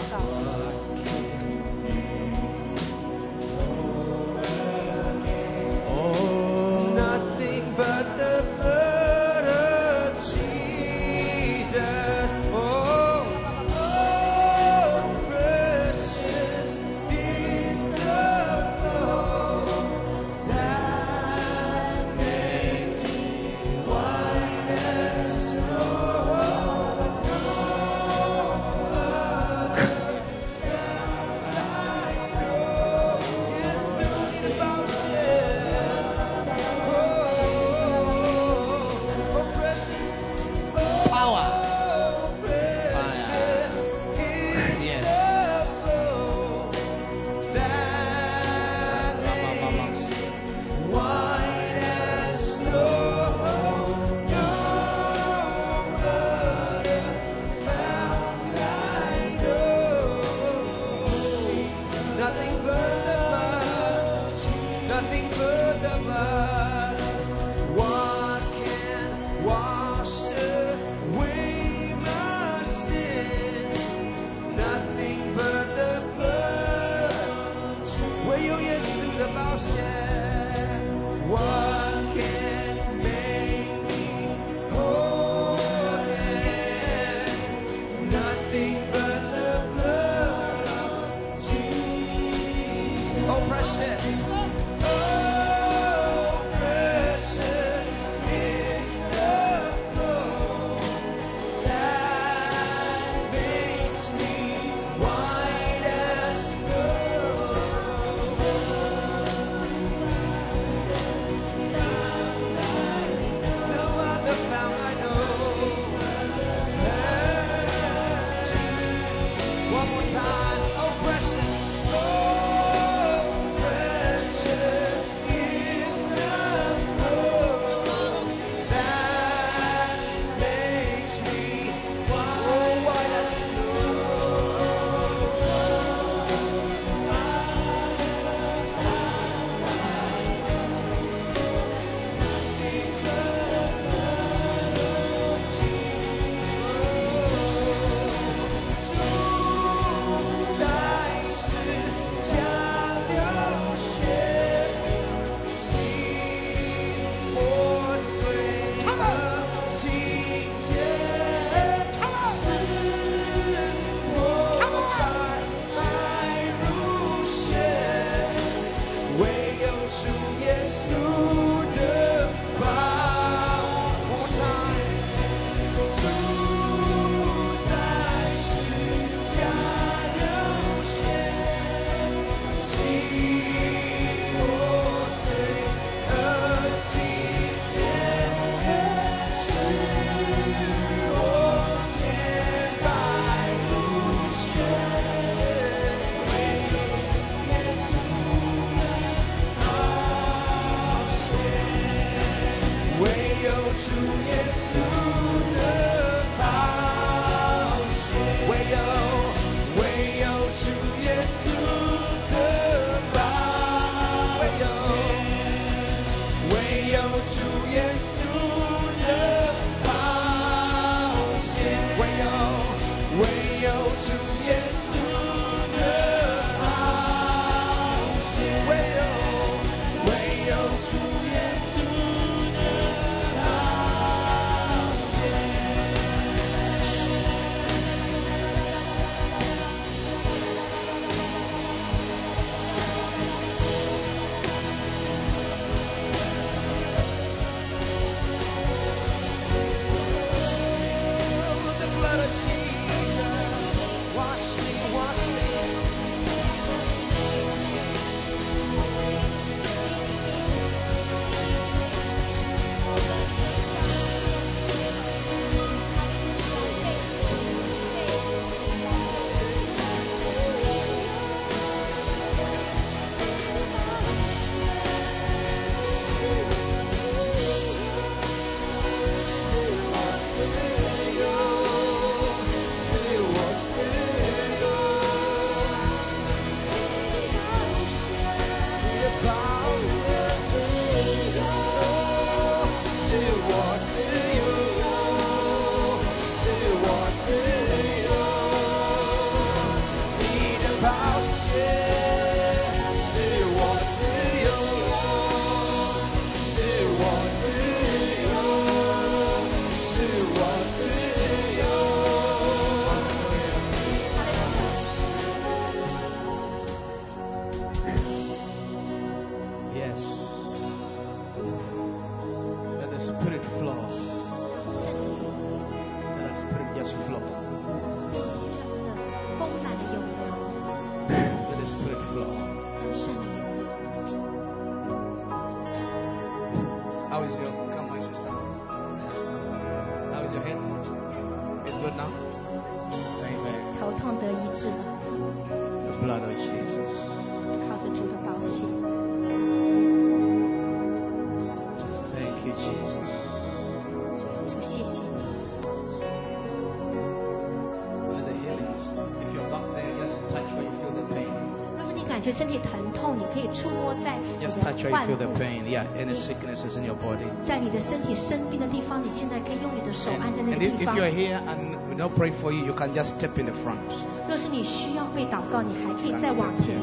[362.35, 365.63] 身体疼痛，你可以触摸在你 Just 的 touch where you 患 feel the 部，pain.
[365.63, 367.31] Yeah, any sicknesses in your body.
[367.47, 371.09] 在你的身体生病的地方，你现在可以用你的手按在 And, 那 and 个 if, 地方 you're。
[371.15, 373.79] here and we don't pray for you, you can just step in the front.
[374.27, 376.75] 若是你需要被祷告，你还可以再往前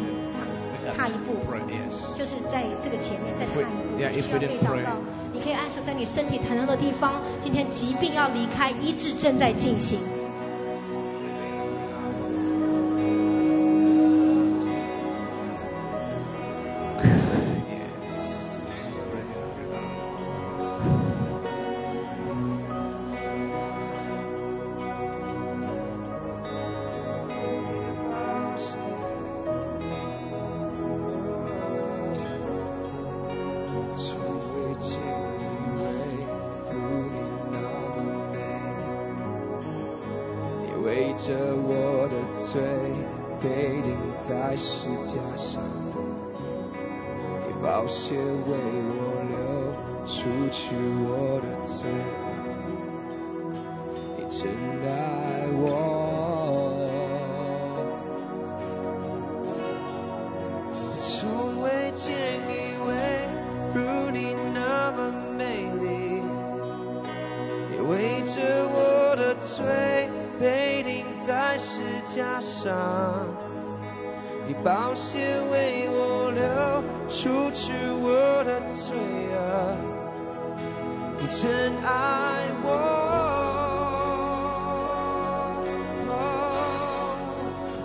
[0.96, 1.36] 踏踏一步，
[2.16, 4.00] 就是在这个前面再踏一步。
[4.00, 4.96] If 需要被祷告，
[5.34, 7.20] 你可以按手在你身体疼痛的地方。
[7.44, 10.00] 今天疾病要离开，医治正在进行。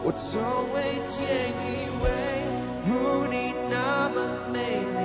[0.07, 0.40] 我从
[0.74, 1.23] 未见
[1.62, 2.11] 一位
[2.85, 4.19] 如你那么
[4.53, 4.99] 美丽，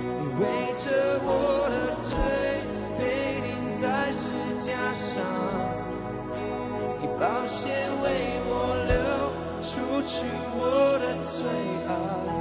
[0.00, 0.02] 你
[0.40, 0.42] 为
[0.76, 2.16] 着我的罪
[2.98, 3.00] 被
[3.44, 3.46] 钉
[3.80, 4.24] 在十
[4.64, 5.14] 架上，
[7.00, 7.68] 你宝血
[8.02, 8.04] 为
[8.48, 8.50] 我
[8.88, 8.96] 流，
[9.60, 9.70] 除
[10.02, 10.14] 去
[10.56, 10.58] 我
[10.98, 11.36] 的罪
[11.86, 11.88] 啊，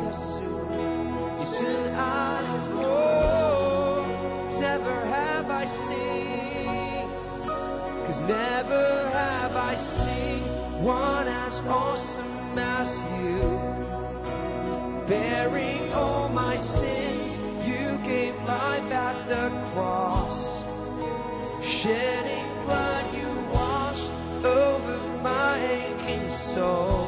[0.04, 0.42] 耶稣，
[1.38, 1.60] 你真
[1.94, 2.00] 爱
[2.80, 2.82] 我，
[4.62, 10.44] Never have I seen。Cause never have I seen
[10.81, 12.89] One as awesome as
[13.21, 13.41] you.
[15.07, 17.37] Bearing all my sins,
[17.67, 20.63] you gave life at the cross.
[21.63, 24.11] Shedding blood, you washed
[24.45, 27.00] over my aching soul.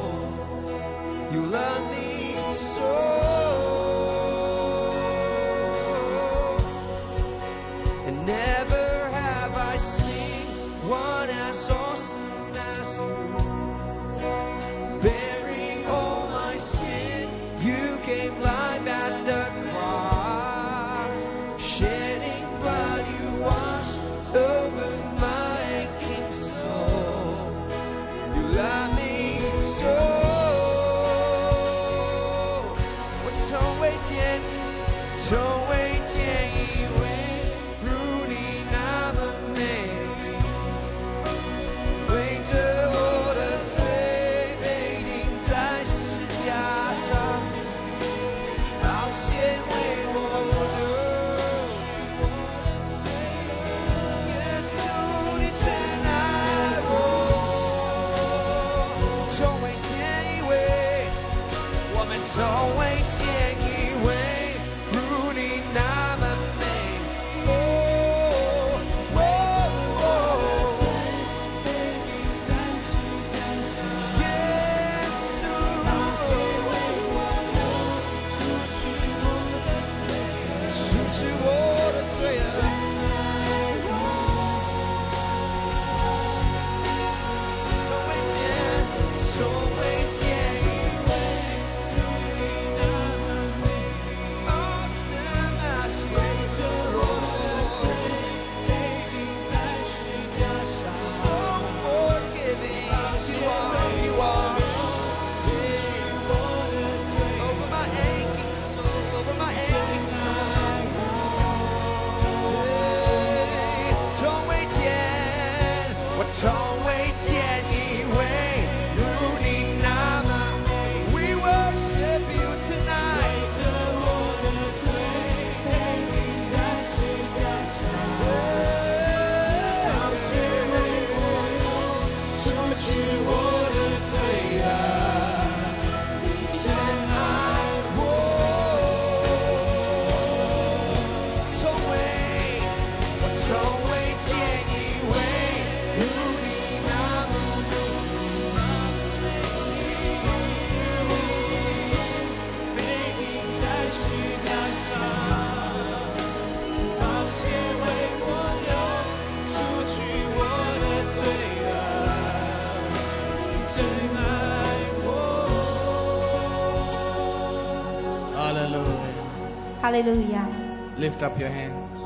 [169.93, 170.49] Hallelujah.
[170.97, 171.99] Lift up your hands.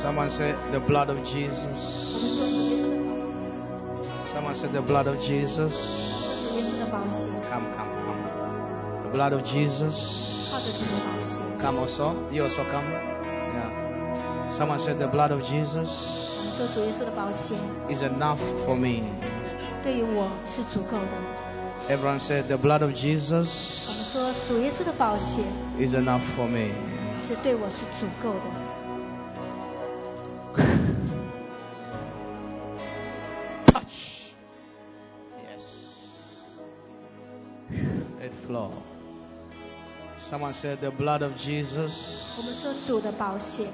[0.00, 1.58] Someone said, The blood of Jesus.
[4.30, 5.74] Someone said, The blood of Jesus.
[7.50, 9.02] Come, come, come.
[9.02, 10.54] The blood of Jesus.
[11.60, 12.30] Come also.
[12.30, 12.86] You also come.
[12.86, 14.54] Yeah.
[14.56, 15.90] Someone said, The blood of Jesus
[17.90, 19.02] is enough for me.
[21.90, 23.81] Everyone said, The blood of Jesus.
[24.51, 25.41] 主耶稣的宝血
[25.79, 26.71] is enough for me.
[27.17, 28.41] 是对我是足够的。
[33.67, 34.33] Touch.
[35.43, 35.63] Yes.
[38.21, 38.71] It flow.
[40.17, 41.93] Someone said the blood of Jesus
[42.37, 43.67] 我们说主的宝血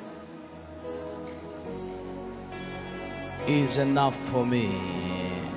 [3.48, 4.70] is enough for me.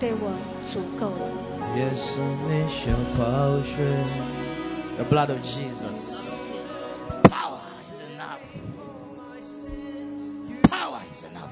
[0.00, 0.32] 对我
[0.72, 1.46] 足够的。
[1.76, 2.16] Yes,
[5.01, 5.81] The blood of Jesus.
[7.23, 8.39] Power is enough.
[10.69, 11.51] Power is enough.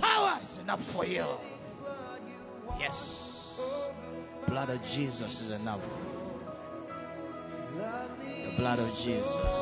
[0.00, 1.26] Power is enough for you.
[2.80, 3.60] Yes.
[4.46, 5.82] Blood of Jesus is enough.
[7.74, 9.54] The blood of Jesus.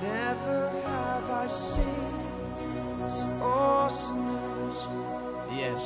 [0.00, 5.17] Never have I seen this awesome.
[5.50, 5.82] Yes.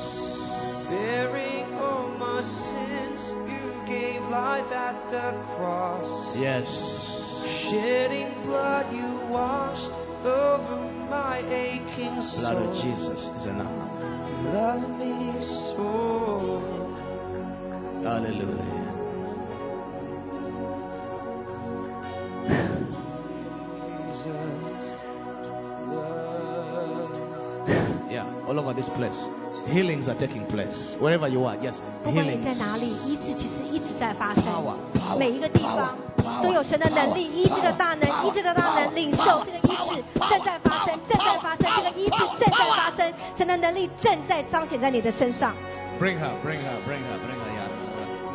[0.89, 6.35] Bearing all my sins, you gave life at the cross.
[6.35, 6.67] Yes.
[7.69, 9.91] Shedding blood, you washed
[10.25, 10.75] over
[11.09, 12.41] my aching soul.
[12.41, 13.71] Blood of Jesus is enough.
[14.53, 16.61] Love me so.
[18.03, 18.81] Hallelujah.
[24.11, 24.83] Jesus,
[25.87, 27.11] love.
[28.11, 29.42] Yeah, all over this place.
[29.65, 30.95] Healings are taking place.
[30.99, 31.79] Wherever you are, yes.
[32.03, 32.43] 不管你 Healings.
[32.43, 42.11] 在哪里，医治其实一直在发生 Power, power, 每一个地方 power, 都有神的能力，power, 医治的大能，power, 医治的大能，power, 领受 power, 这个医治 power, 正在发生，power, 正在发生，power, 这个医治
[42.11, 42.75] power, 正在 power.
[42.75, 45.53] 发生，神的能力正在彰显在你的身上。
[45.99, 47.69] Bring her, bring her, bring her, bring her, yeah.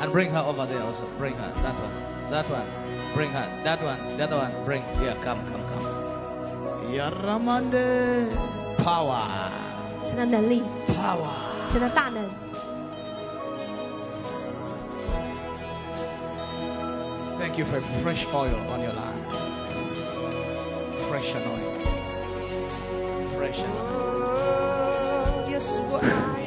[0.00, 1.04] And bring her over there also.
[1.18, 1.52] Bring her.
[1.62, 1.90] That one.
[2.30, 2.64] That one.
[3.14, 3.46] Bring her.
[3.64, 4.16] That one.
[4.16, 4.52] The other one.
[4.64, 4.82] Bring.
[5.02, 5.84] Yeah, come, come, come.
[6.94, 8.30] Yaramande.
[8.78, 9.57] Power.
[10.05, 11.71] 神的能力， Power.
[11.71, 12.23] 神的大能，
[17.39, 19.17] Thank you for fresh oil on your life.
[21.09, 21.81] Fresh anointing.
[23.37, 24.23] Fresh anointing.
[24.65, 26.46] Oh, yes, what I need.